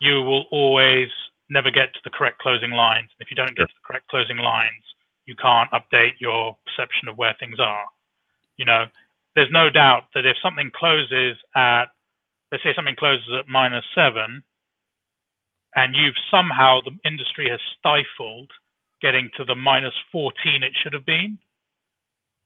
[0.00, 1.08] you will always
[1.50, 3.10] never get to the correct closing lines.
[3.12, 4.82] And if you don't get to the correct closing lines,
[5.26, 7.84] you can't update your perception of where things are.
[8.56, 8.86] You know,
[9.34, 11.86] there's no doubt that if something closes at,
[12.50, 14.42] let's say something closes at minus seven,
[15.76, 18.50] and you've somehow the industry has stifled
[19.02, 21.38] getting to the minus 14 it should have been,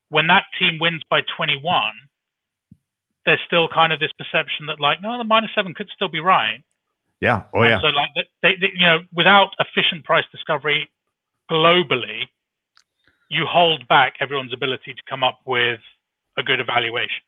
[0.08, 1.62] when that team wins by 21,
[3.28, 6.18] there's still kind of this perception that like, no, the minus seven could still be
[6.18, 6.64] right.
[7.20, 7.42] Yeah.
[7.54, 7.78] Oh yeah.
[7.82, 8.08] So like,
[8.42, 10.88] they, they, you know, without efficient price discovery
[11.50, 12.22] globally,
[13.28, 15.80] you hold back everyone's ability to come up with
[16.38, 17.20] a good evaluation.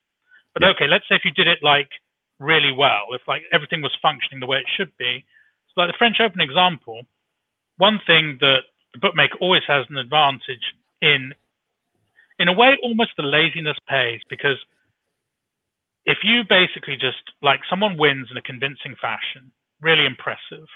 [0.55, 0.71] But yeah.
[0.71, 1.91] okay, let's say if you did it like
[2.39, 5.23] really well, if like everything was functioning the way it should be.
[5.69, 7.03] So like the French Open example,
[7.77, 8.61] one thing that
[8.95, 10.65] the bookmaker always has an advantage
[11.03, 11.35] in,
[12.39, 14.57] in a way, almost the laziness pays because
[16.11, 20.67] if you basically just like someone wins in a convincing fashion, really impressive,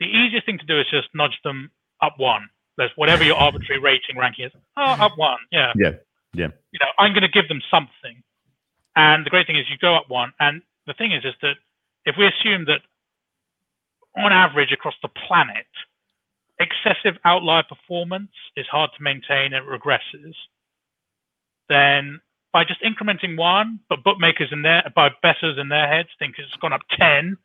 [0.00, 1.70] the easiest thing to do is just nudge them
[2.02, 2.48] up one.
[2.76, 4.52] There's whatever your arbitrary rating ranking is.
[4.76, 5.02] Oh, mm-hmm.
[5.02, 5.38] up one.
[5.52, 5.72] Yeah.
[5.76, 5.92] Yeah.
[6.34, 6.48] Yeah.
[6.72, 8.22] You know, I'm going to give them something.
[8.96, 10.32] And the great thing is you go up one.
[10.40, 11.54] And the thing is, is that
[12.04, 12.80] if we assume that
[14.16, 15.66] on average across the planet,
[16.58, 20.34] excessive outlier performance is hard to maintain and it regresses,
[21.68, 22.20] then
[22.52, 26.54] by just incrementing one, but bookmakers in their by betters in their heads think it's
[26.60, 27.36] gone up ten,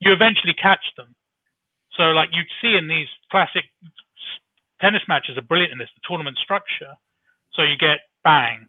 [0.00, 1.14] you eventually catch them.
[1.96, 3.64] So like you'd see in these classic
[4.80, 6.94] tennis matches are brilliant in this, the tournament structure.
[7.52, 8.66] So you get bang,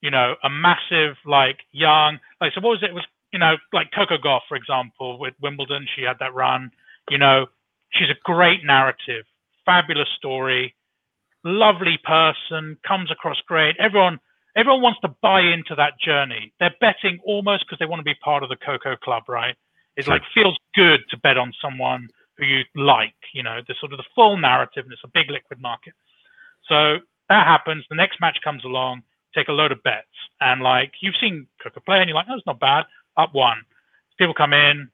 [0.00, 2.90] you know, a massive like young like so what was it?
[2.90, 6.70] it was you know like Coco Gauff for example with Wimbledon, she had that run.
[7.10, 7.46] You know,
[7.90, 9.24] she's a great narrative,
[9.66, 10.76] fabulous story,
[11.44, 13.76] lovely person, comes across great.
[13.78, 14.20] Everyone
[14.56, 16.52] everyone wants to buy into that journey.
[16.60, 19.54] They're betting almost because they want to be part of the Coco Club, right?
[19.96, 20.14] It's sure.
[20.14, 23.98] like feels good to bet on someone who you like, you know, the sort of
[23.98, 25.94] the full narrative, and it's a big liquid market.
[26.68, 26.98] So
[27.28, 27.84] that happens.
[27.90, 29.02] The next match comes along,
[29.34, 30.06] take a load of bets,
[30.40, 32.84] and like you've seen Coco play, and you're like, oh, it's not bad.
[33.16, 33.58] Up one.
[34.18, 34.88] People come in,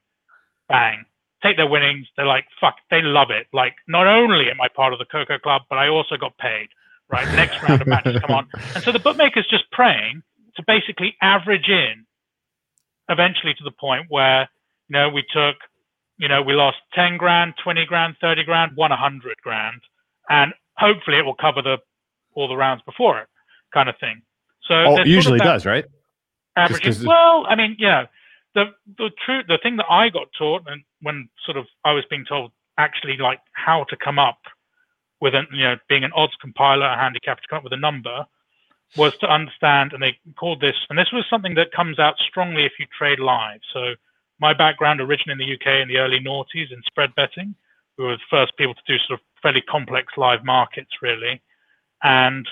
[0.69, 1.05] bang,
[1.43, 2.07] take their winnings.
[2.17, 3.47] They're like, fuck, they love it.
[3.53, 6.69] Like, not only am I part of the Coco Club, but I also got paid
[7.11, 7.27] right?
[7.35, 8.49] Next round of matches come on.
[8.75, 10.23] And so the bookmaker's just praying
[10.57, 12.07] to basically average in
[13.09, 14.49] eventually to the point where,
[14.89, 15.57] you know, we took,
[16.19, 19.81] you know, we lost 10 grand, 20 grand, 30 grand, won 100 grand.
[20.29, 21.79] And hopefully it will cover the
[22.35, 23.29] all the rounds before it
[23.73, 24.23] kind of thing.
[24.69, 25.85] So oh, it usually does, right?
[27.07, 28.07] Well, I mean, you know,
[28.55, 28.65] the
[28.99, 32.25] the true the thing that I got taught and when sort of I was being
[32.29, 34.39] told actually like how to come up
[35.21, 37.79] with an, you know, being an odds compiler, a handicap to come up with a
[37.79, 38.27] number,
[38.97, 42.64] was to understand, and they called this, and this was something that comes out strongly
[42.64, 43.61] if you trade live.
[43.73, 43.95] So
[44.41, 47.55] my background originally in the UK in the early noughties in spread betting.
[47.99, 51.41] We were the first people to do sort of fairly complex live markets, really.
[52.03, 52.47] And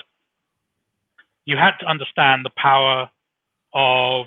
[1.45, 3.09] you had to understand the power
[3.73, 4.25] of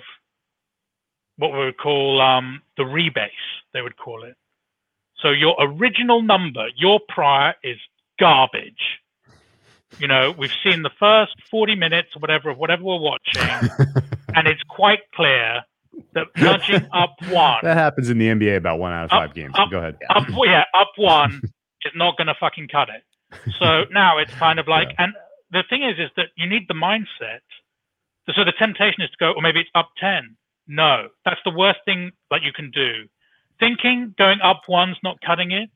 [1.37, 3.29] what we would call um, the rebase,
[3.73, 4.35] they would call it.
[5.21, 7.77] So your original number, your prior is
[8.19, 8.99] garbage.
[9.97, 13.41] You know, we've seen the first 40 minutes or whatever of whatever we're watching,
[14.35, 15.61] and it's quite clear
[16.13, 17.59] that nudging up one.
[17.63, 19.53] That happens in the NBA about one out of five up, games.
[19.57, 19.97] Up, Go ahead.
[20.09, 21.41] Up, yeah, up one
[21.85, 23.03] is not going to fucking cut it.
[23.59, 25.05] So now it's kind of like, yeah.
[25.05, 25.13] and
[25.51, 27.41] the thing is, is that you need the mindset.
[28.35, 30.35] So the temptation is to go, or maybe it's up 10.
[30.67, 33.07] No, that's the worst thing that you can do.
[33.59, 35.71] Thinking going up one's not cutting it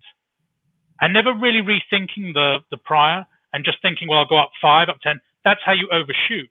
[1.02, 4.90] and never really rethinking the the prior and just thinking, well, I'll go up five,
[4.90, 5.20] up ten.
[5.46, 6.50] That's how you overshoot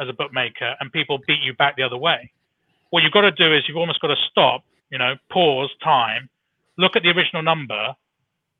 [0.00, 2.32] as a bookmaker, and people beat you back the other way.
[2.90, 6.28] What you've got to do is you've almost got to stop, you know, pause, time,
[6.78, 7.94] look at the original number,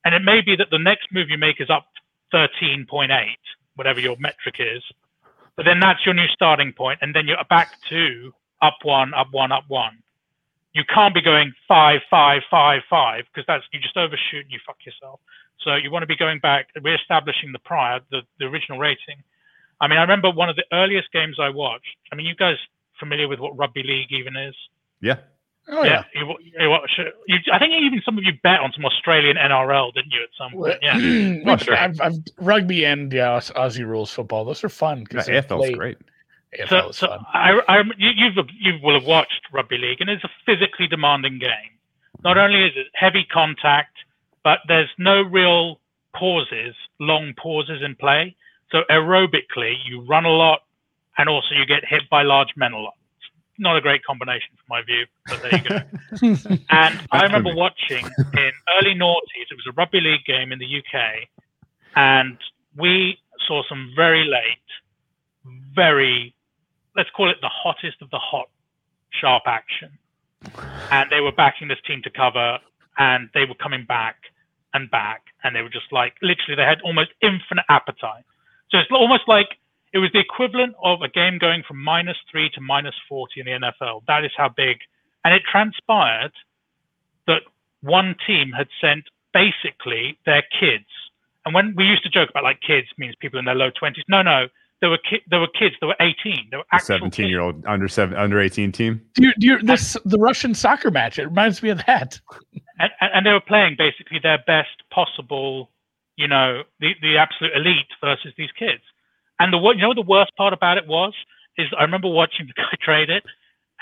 [0.04, 1.86] and it may be that the next move you make is up
[2.32, 3.08] 13.8,
[3.74, 4.82] whatever your metric is,
[5.56, 9.28] but then that's your new starting point, and then you're back to up one, up
[9.32, 9.98] one, up one
[10.72, 14.58] you can't be going five, five, five, five, because that's you just overshoot and you
[14.66, 15.20] fuck yourself.
[15.64, 19.22] So you want to be going back, re-establishing the prior, the, the original rating.
[19.80, 21.96] I mean, I remember one of the earliest games I watched.
[22.12, 22.56] I mean, you guys
[22.98, 24.54] familiar with what rugby league even is?
[25.00, 25.16] Yeah.
[25.68, 26.04] Oh yeah.
[26.14, 26.90] You, you watch,
[27.26, 30.22] you, I think even some of you bet on some Australian NRL, didn't you?
[30.22, 30.96] At some point, yeah.
[31.52, 34.44] Which I've, I've, rugby and yeah, Aussie rules football.
[34.44, 35.04] Those are fun.
[35.04, 35.98] Because yeah, AFL's great.
[36.58, 37.24] AFL so, so fun.
[37.32, 41.38] I, I, you, you've you will have watched rugby league, and it's a physically demanding
[41.38, 41.78] game.
[42.24, 43.96] Not only is it heavy contact,
[44.42, 45.80] but there's no real
[46.14, 48.36] pauses, long pauses in play.
[48.72, 50.60] So aerobically, you run a lot,
[51.18, 52.94] and also you get hit by large men a lot
[53.60, 56.56] not a great combination from my view, but there you go.
[56.70, 60.64] and I remember watching in early noughties, it was a rugby league game in the
[60.64, 61.28] UK,
[61.94, 62.38] and
[62.76, 66.34] we saw some very late, very,
[66.96, 68.48] let's call it the hottest of the hot,
[69.10, 69.90] sharp action.
[70.90, 72.58] And they were backing this team to cover,
[72.98, 74.16] and they were coming back
[74.74, 78.24] and back, and they were just like, literally, they had almost infinite appetite.
[78.70, 79.58] So it's almost like
[79.92, 83.46] it was the equivalent of a game going from minus three to minus 40 in
[83.46, 84.02] the NFL.
[84.06, 84.78] That is how big.
[85.24, 86.32] And it transpired
[87.26, 87.42] that
[87.82, 90.86] one team had sent basically their kids.
[91.44, 94.02] And when we used to joke about like kids means people in their low 20s.
[94.08, 94.46] No, no.
[94.80, 95.74] There were ki- there were kids.
[95.80, 96.48] There were 18.
[96.50, 99.02] There were 17 year old under seven under 18 team.
[99.14, 101.18] Do you, do you, this the Russian soccer match?
[101.18, 102.18] It reminds me of that.
[102.78, 105.70] And, and they were playing basically their best possible,
[106.16, 108.82] you know, the the absolute elite versus these kids.
[109.38, 111.12] And the you know the worst part about it was
[111.58, 113.24] is I remember watching the guy trade it,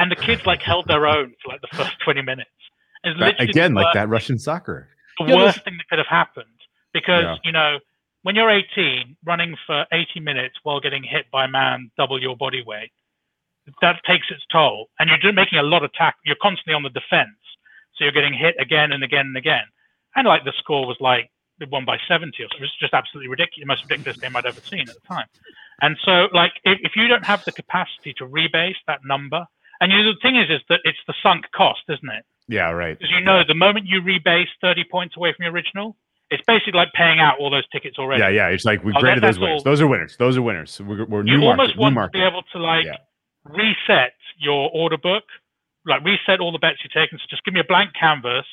[0.00, 2.50] and the kids like held their own for like the first twenty minutes.
[3.04, 4.88] Again, like that Russian soccer.
[5.20, 6.46] The yeah, worst thing that could have happened
[6.92, 7.36] because yeah.
[7.44, 7.78] you know
[8.28, 12.36] when you're 18, running for 80 minutes while getting hit by a man double your
[12.36, 12.92] body weight,
[13.80, 16.16] that takes its toll, and you're making a lot of tack.
[16.26, 17.40] You're constantly on the defense,
[17.96, 19.64] so you're getting hit again and again and again.
[20.14, 22.58] And like the score was like they won by 70 or so.
[22.58, 25.26] It was just absolutely ridiculous, the most ridiculous game I'd ever seen at the time.
[25.80, 29.46] And so, like, if, if you don't have the capacity to rebase that number,
[29.80, 32.26] and you know, the thing is, is that it's the sunk cost, isn't it?
[32.46, 32.98] Yeah, right.
[32.98, 35.96] Because you know, the moment you rebase 30 points away from your original,
[36.30, 38.20] it's basically like paying out all those tickets already.
[38.20, 38.48] Yeah, yeah.
[38.48, 39.62] It's like we've oh, graded those winners.
[39.64, 40.16] All, those are winners.
[40.18, 40.80] Those are winners.
[40.80, 42.96] We're, we're you new almost market, want to be able to like yeah.
[43.44, 45.24] reset your order book,
[45.86, 48.46] like reset all the bets you take, and so just give me a blank canvas.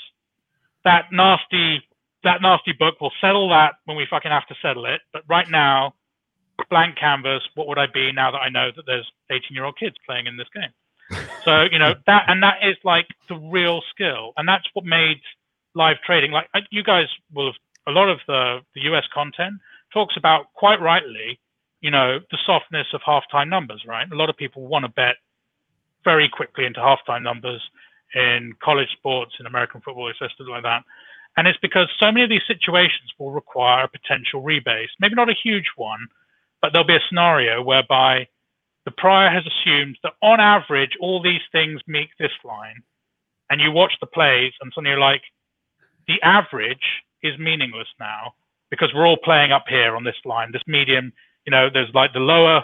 [0.84, 1.82] That nasty
[2.23, 2.95] that nasty book.
[3.01, 5.01] We'll settle that when we fucking have to settle it.
[5.11, 5.93] But right now,
[6.69, 7.43] blank canvas.
[7.55, 10.28] What would I be now that I know that there's 18 year old kids playing
[10.28, 10.71] in this game?
[11.45, 15.21] so you know that, and that is like the real skill, and that's what made
[15.76, 16.32] live trading.
[16.32, 17.55] Like uh, you guys will have
[17.88, 19.55] a lot of the the US content
[19.93, 21.39] talks about quite rightly,
[21.81, 23.83] you know, the softness of halftime numbers.
[23.88, 25.15] Right, a lot of people want to bet
[26.03, 27.61] very quickly into halftime numbers
[28.13, 30.83] in college sports, in American football, etc., like that.
[31.38, 35.29] And it's because so many of these situations will require a potential rebase, maybe not
[35.29, 36.07] a huge one,
[36.61, 38.27] but there'll be a scenario whereby
[38.86, 42.83] the prior has assumed that on average, all these things meet this line.
[43.49, 45.23] And you watch the plays, and suddenly you're like,
[46.07, 48.34] the average is meaningless now
[48.69, 51.13] because we're all playing up here on this line, this medium.
[51.45, 52.63] You know, there's like the lower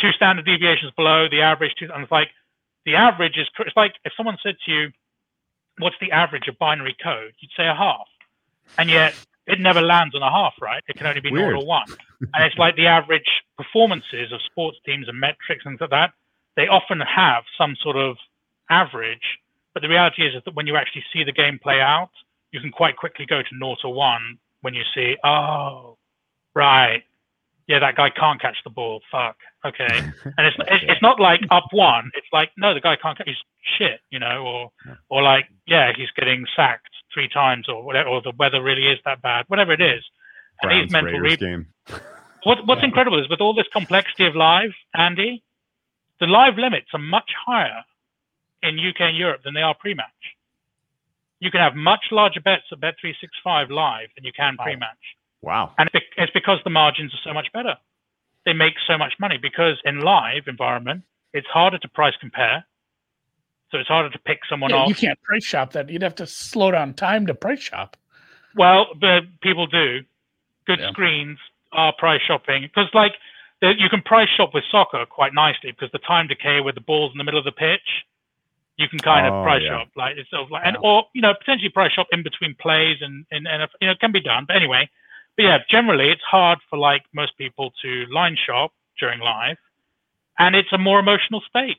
[0.00, 2.28] two standard deviations below the average, two, and it's like
[2.86, 4.90] the average is, it's like if someone said to you,
[5.78, 7.32] what's the average of binary code?
[7.40, 8.06] You'd say a half.
[8.78, 9.14] And yet
[9.46, 10.82] it never lands on a half, right?
[10.88, 11.50] It can only be Weird.
[11.50, 11.84] 0 or 1.
[12.34, 16.12] and it's like the average performances of sports teams and metrics and things like that.
[16.56, 18.16] They often have some sort of
[18.68, 19.38] average.
[19.74, 22.10] But the reality is, is that when you actually see the game play out,
[22.52, 25.96] you can quite quickly go to 0 or 1 when you see, oh,
[26.54, 27.02] right,
[27.70, 29.00] yeah, that guy can't catch the ball.
[29.12, 29.36] Fuck.
[29.64, 29.86] Okay.
[30.36, 32.10] And it's it's, it's not like up one.
[32.14, 33.28] It's like no, the guy can't catch.
[33.28, 33.42] He's
[33.78, 34.72] shit, you know, or
[35.08, 38.98] or like yeah, he's getting sacked three times, or whatever, or the weather really is
[39.04, 39.44] that bad.
[39.48, 40.02] Whatever it is.
[40.62, 41.66] And Browns, these mental re-.
[42.42, 45.44] What what's incredible is with all this complexity of live, Andy,
[46.20, 47.84] the live limits are much higher
[48.62, 50.36] in UK and Europe than they are pre-match.
[51.40, 55.16] You can have much larger bets at Bet365 live than you can pre-match.
[55.42, 55.72] Wow.
[55.78, 57.76] And it's because the margins are so much better.
[58.44, 62.64] They make so much money because in live environment, it's harder to price compare.
[63.70, 64.88] So it's harder to pick someone yeah, off.
[64.88, 65.88] You can't price shop that.
[65.88, 67.96] You'd have to slow down time to price shop.
[68.56, 70.00] Well, but people do.
[70.66, 70.90] Good yeah.
[70.90, 71.38] screens
[71.72, 73.12] are price shopping because, like,
[73.62, 77.12] you can price shop with soccer quite nicely because the time decay with the balls
[77.12, 78.04] in the middle of the pitch,
[78.80, 79.78] you can kind oh, of price yeah.
[79.78, 82.54] shop like it's sort of like, and or you know potentially price shop in between
[82.58, 84.44] plays and and, and you know it can be done.
[84.46, 84.88] But anyway,
[85.36, 89.58] but yeah, generally it's hard for like most people to line shop during live,
[90.38, 91.78] and it's a more emotional state.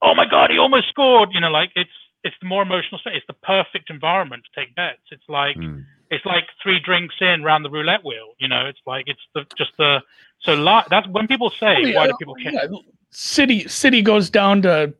[0.00, 1.30] Oh my god, he almost scored!
[1.32, 1.90] You know, like it's
[2.22, 3.16] it's the more emotional state.
[3.16, 5.02] It's the perfect environment to take bets.
[5.10, 5.84] It's like mm.
[6.10, 8.34] it's like three drinks in round the roulette wheel.
[8.38, 10.00] You know, it's like it's the just the
[10.40, 12.52] so li- that's when people say oh, yeah, why do people care?
[12.52, 12.78] Yeah.
[13.10, 14.94] City City goes down to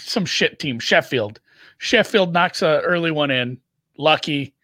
[0.00, 1.40] some shit team, Sheffield.
[1.78, 3.58] Sheffield knocks a early one in,
[3.96, 4.54] lucky,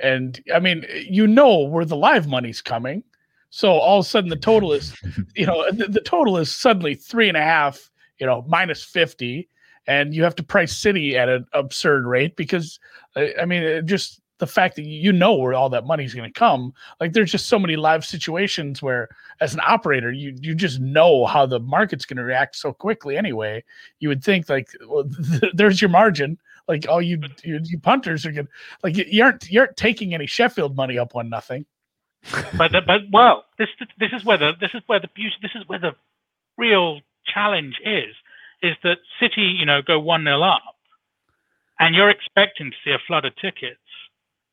[0.00, 3.02] and I mean, you know where the live money's coming.
[3.50, 4.94] So all of a sudden, the total is,
[5.36, 9.48] you know, the, the total is suddenly three and a half, you know, minus fifty,
[9.86, 12.78] and you have to price City at an absurd rate because,
[13.16, 16.28] I mean, it just the fact that you know where all that money is going
[16.28, 19.08] to come like there's just so many live situations where
[19.40, 23.16] as an operator you you just know how the market's going to react so quickly
[23.16, 23.62] anyway.
[24.00, 26.38] You would think like well, th- there's your margin.
[26.66, 28.48] Like all you, you you punters are going
[28.82, 31.64] like you aren't you aren't taking any sheffield money up on nothing.
[32.58, 33.68] But but well this
[34.00, 35.94] this is where the this is where the beauty this is where the
[36.58, 37.00] real
[37.32, 38.12] challenge is
[38.60, 40.62] is that city you know go 1 nil up
[41.78, 43.81] and you're expecting to see a flood of tickets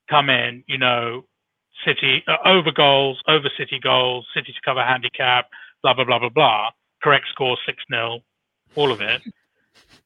[0.09, 1.25] come in, you know,
[1.85, 5.49] City uh, over goals, over City goals, City to cover handicap,
[5.81, 6.69] blah blah blah blah blah.
[7.01, 8.19] Correct score six 0
[8.75, 9.21] all of it.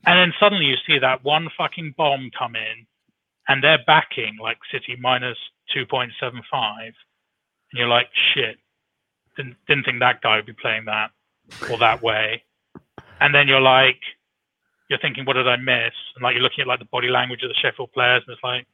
[0.05, 2.85] And then suddenly you see that one fucking bomb come in,
[3.47, 5.37] and they're backing like City minus
[5.73, 6.93] two point seven five,
[7.71, 8.57] and you're like, shit,
[9.35, 11.11] didn't didn't think that guy would be playing that
[11.71, 12.43] or that way.
[13.19, 13.99] And then you're like,
[14.89, 15.93] you're thinking, what did I miss?
[16.15, 18.43] And like you're looking at like the body language of the Sheffield players, and it's
[18.43, 18.65] like,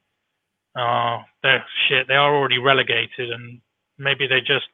[0.77, 2.07] oh, they're shit.
[2.07, 3.61] They are already relegated, and
[3.97, 4.67] maybe they just,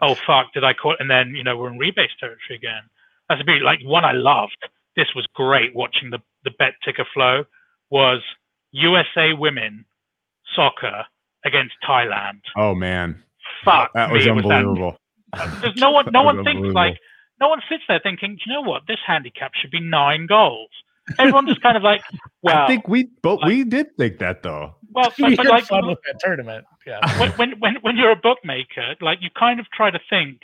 [0.00, 0.96] oh fuck, did I call?
[0.98, 2.82] And then you know we're in rebase territory again.
[3.28, 4.58] That's a bit like one I loved.
[4.96, 7.44] This was great watching the the bet ticker flow.
[7.90, 8.22] Was
[8.72, 9.84] USA women
[10.54, 11.04] soccer
[11.44, 12.40] against Thailand?
[12.56, 13.22] Oh man,
[13.64, 14.96] fuck that was me, unbelievable.
[15.32, 16.06] Was There's no one.
[16.12, 16.98] No one thinks like.
[17.38, 18.84] No one sits there thinking, you know what?
[18.88, 20.70] This handicap should be nine goals.
[21.18, 22.02] Everyone just kind of like,
[22.42, 22.56] well.
[22.56, 24.74] I think we, but like, we did think that though.
[24.92, 26.64] Well, but, but like fun with that tournament.
[26.86, 27.00] Yeah.
[27.20, 30.40] When, when when when you're a bookmaker, like you kind of try to think.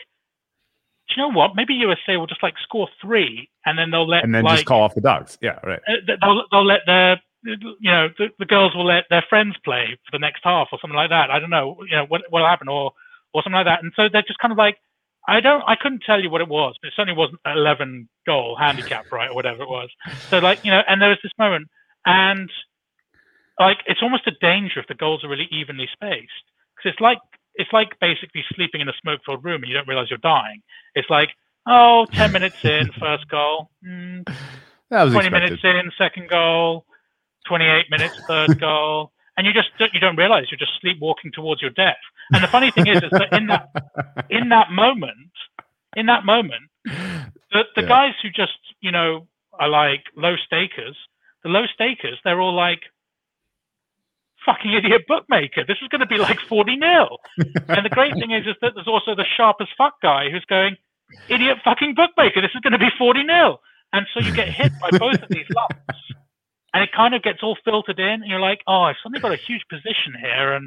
[1.08, 1.56] Do you know what?
[1.56, 4.66] Maybe USA will just like score three, and then they'll let and then like, just
[4.66, 5.38] call off the dogs.
[5.40, 5.80] Yeah, right.
[5.86, 9.98] Uh, they'll they'll let their you know the, the girls will let their friends play
[10.04, 11.30] for the next half or something like that.
[11.30, 11.76] I don't know.
[11.88, 12.92] You know what what'll happen or
[13.34, 13.82] or something like that.
[13.82, 14.78] And so they're just kind of like
[15.28, 16.76] I don't I couldn't tell you what it was.
[16.80, 19.90] But it certainly wasn't eleven goal handicap, right, or whatever it was.
[20.28, 21.68] So like you know, and there was this moment,
[22.06, 22.50] and
[23.58, 26.46] like it's almost a danger if the goals are really evenly spaced
[26.76, 27.18] because it's like
[27.54, 30.62] it's like basically sleeping in a smoke-filled room and you don't realize you're dying.
[30.94, 31.28] It's like
[31.66, 33.70] oh, 10 minutes in, first goal.
[33.86, 34.24] Mm,
[35.12, 35.32] 20 expected.
[35.32, 36.84] minutes in, second goal.
[37.48, 39.12] 28 minutes, third goal.
[39.36, 41.96] And you just don't, you don't realize you're just sleepwalking towards your death.
[42.32, 43.68] And the funny thing is, is that in that
[44.30, 45.32] in that moment,
[45.96, 47.88] in that moment, the, the Yeah.
[47.88, 49.26] guys who just you know
[49.58, 50.96] are like low stakers,
[51.42, 52.80] the low stakers, they're all like,
[54.46, 55.64] fucking idiot bookmaker.
[55.66, 57.18] This is going to be like 40 nil.
[57.68, 60.44] and the great thing is, is that there's also the sharp as fuck guy who's
[60.46, 60.76] going,
[61.28, 62.40] idiot fucking bookmaker.
[62.40, 63.60] This is going to be 40 nil.
[63.92, 65.76] And so you get hit by both of these lumps.
[66.74, 69.32] And it kind of gets all filtered in, and you're like, oh, I've suddenly got
[69.32, 70.66] a huge position here, and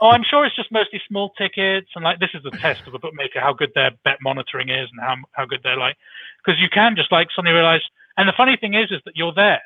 [0.00, 2.94] oh, I'm sure it's just mostly small tickets, and like this is the test of
[2.94, 5.96] a bookmaker how good their bet monitoring is, and how how good they're like,
[6.44, 7.82] because you can just like suddenly realize.
[8.16, 9.60] And the funny thing is, is that you're there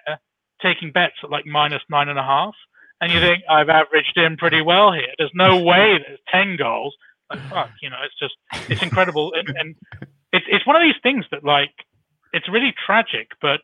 [0.60, 2.54] taking bets at like minus nine and a half,
[3.00, 5.12] and you think I've averaged in pretty well here.
[5.18, 6.94] There's no way there's ten goals.
[7.30, 8.34] Like fuck, you know, it's just
[8.70, 9.76] it's incredible, and, and
[10.32, 11.72] it's it's one of these things that like
[12.32, 13.60] it's really tragic, but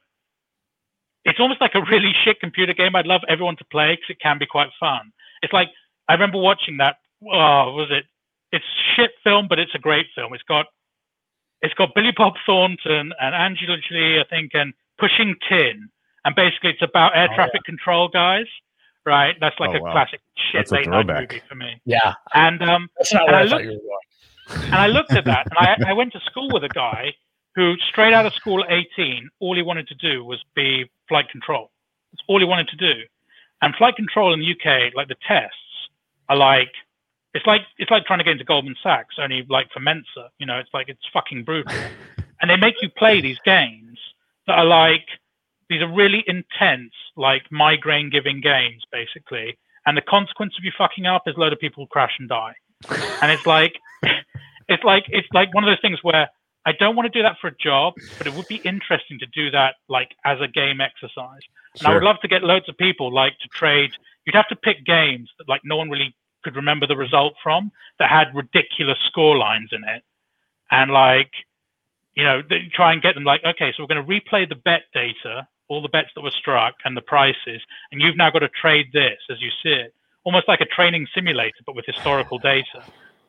[1.25, 2.95] it's almost like a really shit computer game.
[2.95, 5.13] I'd love everyone to play because it can be quite fun.
[5.43, 5.69] It's like
[6.09, 6.97] I remember watching that.
[7.23, 8.05] Oh, was it?
[8.53, 10.33] It's shit film, but it's a great film.
[10.35, 10.67] It's got
[11.63, 15.89] it's got Billy Bob Thornton and Angela Jolie, I think, and Pushing Tin,
[16.25, 18.47] and basically it's about air Oh, traffic control guys.
[19.05, 19.93] Right, that's like Oh, a wow.
[19.93, 21.81] classic shit That's late night movie for me.
[21.85, 24.65] Yeah, And um, that's not And I I, looked- you were going.
[24.67, 27.15] and I looked at that, and I, I went to school with a guy
[27.55, 31.29] who, straight out of school at 18, all he wanted to do was be flight
[31.31, 31.71] control.
[32.13, 33.01] That's all he wanted to do.
[33.63, 35.57] And flight control in the UK, like the tests,
[36.29, 36.71] are like
[37.35, 40.31] it's like it's like trying to get into Goldman Sachs, only like for Mensa.
[40.39, 41.73] You know, it's like it's fucking brutal.
[42.41, 43.99] and they make you play these games
[44.47, 45.07] that are like
[45.69, 49.59] these are really intense, like migraine-giving games, basically.
[49.85, 52.55] And the consequence of you fucking up is a load of people crash and die.
[53.23, 53.75] And it's like
[54.69, 56.29] it's like it's like one of those things where
[56.67, 59.27] I don't want to do that for a job, but it would be interesting to
[59.27, 61.43] do that like as a game exercise.
[61.79, 63.91] And I would love to get loads of people like to trade.
[64.27, 66.15] You'd have to pick games that like no one really
[66.45, 70.03] could remember the result from that had ridiculous score lines in it,
[70.71, 71.31] and like
[72.15, 72.43] you know
[72.75, 75.81] try and get them like okay, so we're going to replay the bet data, all
[75.81, 77.63] the bets that were struck and the prices,
[77.93, 81.07] and you've now got to trade this as you see it, almost like a training
[81.15, 82.83] simulator but with historical data.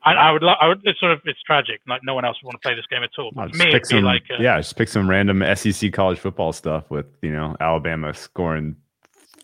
[0.04, 0.80] I, I would, lo- I would.
[0.84, 1.80] It's sort of, it's tragic.
[1.88, 3.32] Like no one else would want to play this game at all.
[3.34, 6.18] But me, pick it'd be some, like, uh, yeah, just pick some random SEC college
[6.18, 8.76] football stuff with you know Alabama scoring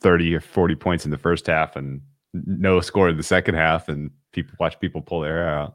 [0.01, 2.01] thirty or forty points in the first half and
[2.33, 5.75] no score in the second half, and people watch people pull their hair out.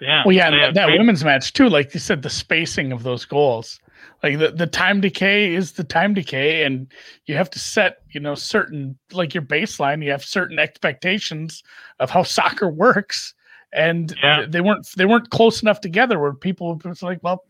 [0.00, 0.22] yeah.
[0.26, 1.68] Well, yeah, that, that women's match too.
[1.68, 3.80] Like you said, the spacing of those goals,
[4.22, 6.92] like the, the time decay is the time decay, and
[7.26, 10.04] you have to set, you know, certain like your baseline.
[10.04, 11.62] You have certain expectations
[12.00, 13.32] of how soccer works,
[13.72, 14.44] and Yeah.
[14.48, 16.18] they weren't they weren't close enough together.
[16.18, 17.44] Where people was like, well,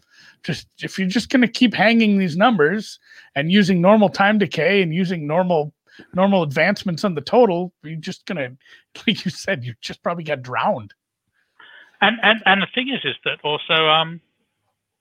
[0.47, 3.01] just if you're just going to keep hanging these numbers
[3.35, 5.75] and using normal time decay and using normal
[6.15, 8.51] normal advancements on the total, you're just gonna,
[9.07, 10.95] like you said, you just probably got drowned.
[12.01, 14.21] And and and the thing is, is that also um,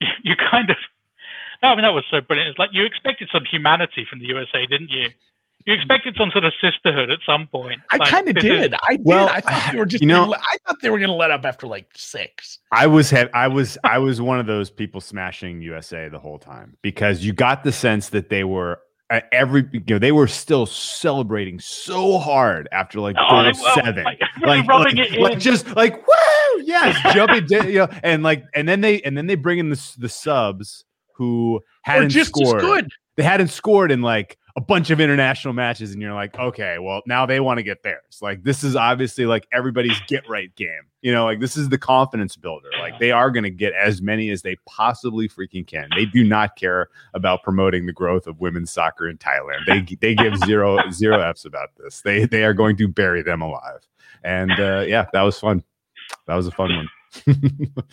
[0.24, 0.76] you kind of.
[1.62, 2.50] I mean that was so brilliant.
[2.50, 5.08] It's like you expected some humanity from the USA, didn't you?
[5.66, 7.80] You expected some sort of sisterhood at some point.
[7.90, 8.74] I Like, kind of this is- did.
[8.88, 9.04] I did.
[9.04, 10.00] Well, I thought they were just.
[10.00, 12.60] you know- gonna, I thought they were going to let up after like six.
[12.72, 16.38] I was ha- I was I was one of those people smashing USA the whole
[16.38, 20.26] time because you got the sense that they were uh, every you know they were
[20.28, 25.74] still celebrating so hard after like Oh, goal seven like, really like, like, like just
[25.76, 29.36] like woo yes jumping da- you know and like and then they and then they
[29.36, 32.88] bring in the the subs who hadn't just scored good.
[33.16, 37.02] they hadn't scored in like a bunch of international matches and you're like okay well
[37.06, 38.20] now they want to get theirs.
[38.22, 40.80] Like this is obviously like everybody's get right game.
[41.02, 42.70] You know like this is the confidence builder.
[42.80, 45.88] Like they are going to get as many as they possibly freaking can.
[45.94, 49.66] They do not care about promoting the growth of women's soccer in thailand.
[49.66, 52.00] They they give zero zero f's about this.
[52.00, 53.86] They they are going to bury them alive.
[54.24, 55.62] And uh yeah that was fun.
[56.26, 56.88] That was a fun one.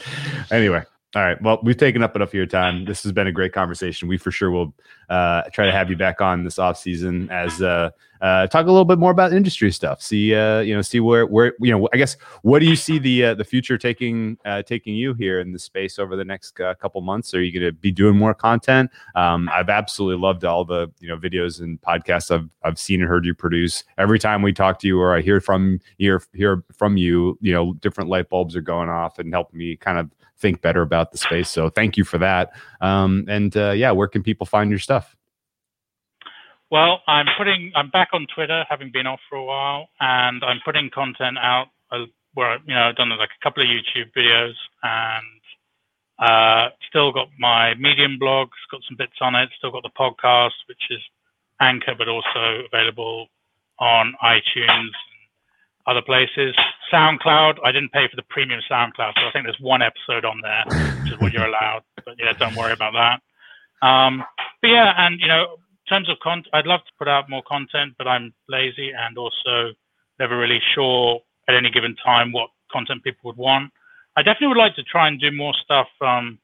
[0.52, 0.84] Anyway
[1.16, 1.40] all right.
[1.42, 2.86] Well, we've taken up enough of your time.
[2.86, 4.08] This has been a great conversation.
[4.08, 4.74] We for sure will
[5.10, 7.92] uh, try to have you back on this off season as uh,
[8.24, 10.02] uh, talk a little bit more about industry stuff.
[10.02, 11.90] See, uh, you know, see where where you know.
[11.94, 15.42] I guess what do you see the uh, the future taking uh, taking you here
[15.42, 17.34] in the space over the next uh, couple months?
[17.34, 18.92] Are you going to be doing more content?
[19.16, 23.10] Um, I've absolutely loved all the you know videos and podcasts I've I've seen and
[23.10, 23.84] heard you produce.
[23.98, 27.52] Every time we talk to you or I hear from hear hear from you, you
[27.52, 31.12] know, different light bulbs are going off and helping me kind of think better about
[31.12, 31.50] the space.
[31.50, 32.54] So thank you for that.
[32.80, 35.18] Um, and uh, yeah, where can people find your stuff?
[36.74, 37.72] Well, I'm putting.
[37.76, 41.68] I'm back on Twitter, having been off for a while, and I'm putting content out
[41.92, 45.42] uh, where you know I've done like a couple of YouTube videos, and
[46.18, 49.50] uh, still got my Medium blog, got some bits on it.
[49.56, 51.00] Still got the podcast, which is
[51.62, 53.28] Anchor, but also available
[53.78, 54.90] on iTunes and
[55.86, 56.56] other places.
[56.92, 57.60] SoundCloud.
[57.64, 60.64] I didn't pay for the premium SoundCloud, so I think there's one episode on there,
[61.04, 61.84] which is what you're allowed.
[62.04, 63.88] But yeah, don't worry about that.
[63.88, 64.24] Um,
[64.60, 65.58] but yeah, and you know,
[65.88, 69.74] terms of content, I'd love to put out more content, but I'm lazy and also
[70.20, 73.72] never really sure at any given time what content people would want.
[74.16, 75.88] I definitely would like to try and do more stuff.
[76.02, 76.40] Um,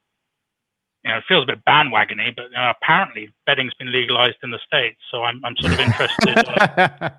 [1.04, 5.00] you know, it feels a bit bandwagony, but apparently betting's been legalized in the states,
[5.10, 6.36] so I'm I'm sort of interested.
[6.46, 7.10] uh,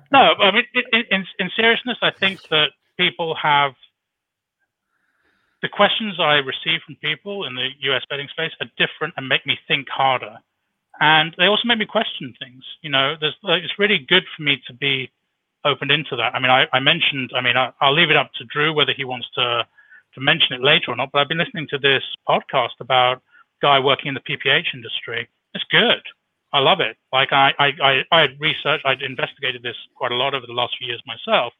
[0.12, 3.72] no, I mean, in, in, in seriousness, I think that people have
[5.62, 9.46] the questions I receive from people in the US betting space are different and make
[9.46, 10.38] me think harder.
[11.00, 12.62] And they also make me question things.
[12.82, 15.10] You know, like, it's really good for me to be
[15.64, 16.34] opened into that.
[16.34, 18.92] I mean, I, I mentioned, I mean, I, I'll leave it up to Drew whether
[18.92, 19.66] he wants to,
[20.14, 23.22] to mention it later or not, but I've been listening to this podcast about
[23.62, 25.28] guy working in the PPH industry.
[25.54, 26.02] It's good.
[26.52, 26.96] I love it.
[27.12, 30.76] Like I, I, I, I researched, I'd investigated this quite a lot over the last
[30.78, 31.52] few years myself,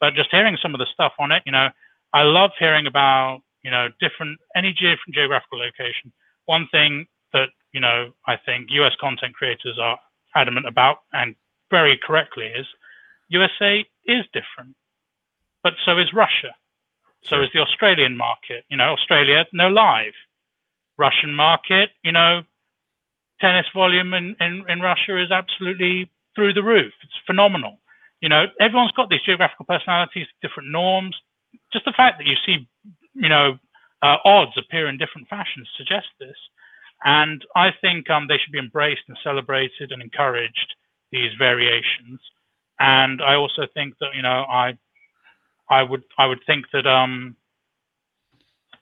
[0.00, 1.68] but just hearing some of the stuff on it, you know,
[2.12, 6.12] I love hearing about, you know, different, any different geographical location.
[6.46, 9.98] One thing that, you know, I think US content creators are
[10.34, 11.34] adamant about and
[11.70, 12.66] very correctly is
[13.28, 14.76] USA is different,
[15.62, 16.54] but so is Russia.
[17.24, 18.64] So is the Australian market.
[18.70, 20.12] You know, Australia, no live.
[20.98, 22.42] Russian market, you know,
[23.40, 26.92] tennis volume in, in, in Russia is absolutely through the roof.
[27.02, 27.80] It's phenomenal.
[28.20, 31.16] You know, everyone's got these geographical personalities, different norms.
[31.72, 32.68] Just the fact that you see,
[33.14, 33.58] you know,
[34.02, 36.36] uh, odds appear in different fashions suggests this.
[37.04, 40.74] And I think um, they should be embraced and celebrated and encouraged,
[41.12, 42.18] these variations.
[42.80, 44.76] And I also think that, you know, I
[45.68, 47.36] I would I would think that um,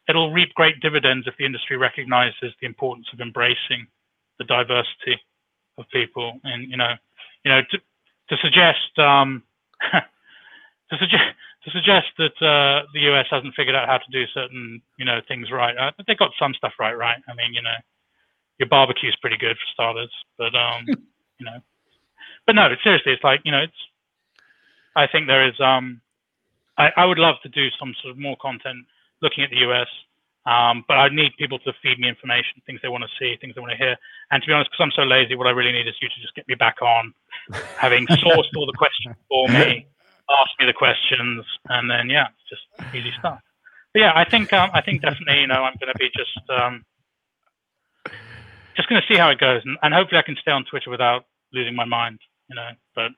[0.08, 3.86] it'll reap great dividends if the industry recognizes the importance of embracing
[4.38, 5.20] the diversity
[5.78, 6.94] of people and you know
[7.44, 7.78] you know to,
[8.28, 9.42] to suggest um,
[9.92, 11.24] to suggest
[11.64, 15.20] to suggest that uh, the US hasn't figured out how to do certain you know
[15.28, 17.76] things right uh, they got some stuff right right I mean you know
[18.62, 20.86] your barbecue is pretty good for starters but um
[21.38, 21.58] you know
[22.46, 23.82] but no seriously it's like you know it's
[24.94, 26.00] I think there is um
[26.78, 28.86] I, I would love to do some sort of more content
[29.20, 29.88] looking at the US.
[30.44, 33.54] Um, but I need people to feed me information, things they want to see, things
[33.54, 33.96] they want to hear.
[34.32, 36.20] And to be honest, because I'm so lazy, what I really need is you to
[36.20, 37.14] just get me back on,
[37.78, 39.86] having sourced all the questions for me,
[40.42, 43.38] ask me the questions, and then yeah, it's just easy stuff.
[43.94, 46.42] But yeah, I think um, I think definitely you know I'm going to be just
[46.50, 46.84] um,
[48.76, 50.90] just going to see how it goes, and, and hopefully I can stay on Twitter
[50.90, 52.18] without losing my mind,
[52.48, 52.70] you know.
[52.94, 53.12] But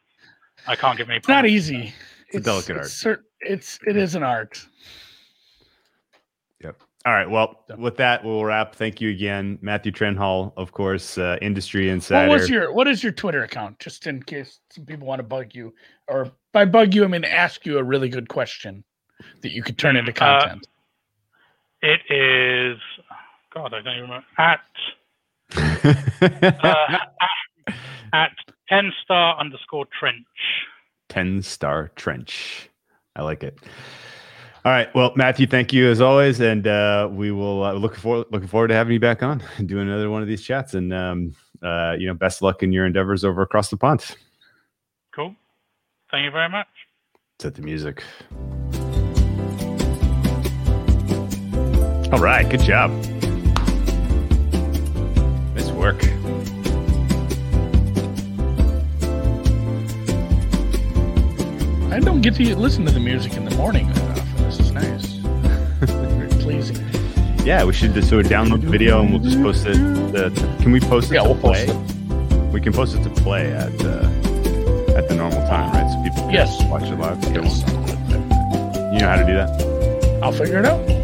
[0.66, 1.18] I can't give any.
[1.18, 1.93] It's not easy.
[2.28, 2.86] It's, a delicate art.
[2.86, 3.06] It's,
[3.40, 4.66] it's it is an art.
[6.62, 6.82] Yep.
[7.06, 7.28] All right.
[7.28, 8.74] Well, with that, we'll wrap.
[8.74, 12.28] Thank you again, Matthew Trenhaile, of course, uh, industry insider.
[12.28, 13.78] What was your What is your Twitter account?
[13.78, 15.74] Just in case some people want to bug you,
[16.09, 18.85] or by bug you, I mean ask you a really good question
[19.43, 20.66] that you could turn into Uh, content.
[21.82, 22.78] It is.
[23.52, 24.26] God, I don't even remember.
[24.39, 24.60] At
[26.22, 27.74] uh, at,
[28.12, 28.32] at
[28.68, 30.26] ten star underscore trench.
[31.10, 32.68] 10 star trench.
[33.14, 33.59] I like it.
[34.64, 34.93] All right.
[34.94, 38.68] Well, Matthew, thank you as always, and uh, we will uh, look forward looking forward
[38.68, 40.74] to having you back on and doing another one of these chats.
[40.74, 44.16] And um, uh, you know, best luck in your endeavors over across the pond.
[45.14, 45.36] Cool.
[46.10, 46.66] Thank you very much.
[47.40, 48.02] Set the music.
[52.12, 52.48] All right.
[52.48, 52.90] Good job.
[55.85, 57.15] Nice work.
[61.93, 64.44] I don't get to listen to the music in the morning often.
[64.44, 65.06] This is nice.
[65.86, 66.78] Very pleasing.
[67.44, 69.74] Yeah, we should just so download the video and we'll just post it.
[69.74, 72.47] To- can we post it Yeah, to we'll post play?
[72.52, 75.89] We can post it to play at uh, at the normal time, right?
[75.93, 76.65] So people can Yes.
[76.65, 77.23] watch it live.
[77.35, 77.61] Yes.
[78.93, 80.20] You know how to do that?
[80.23, 81.03] I'll figure it out.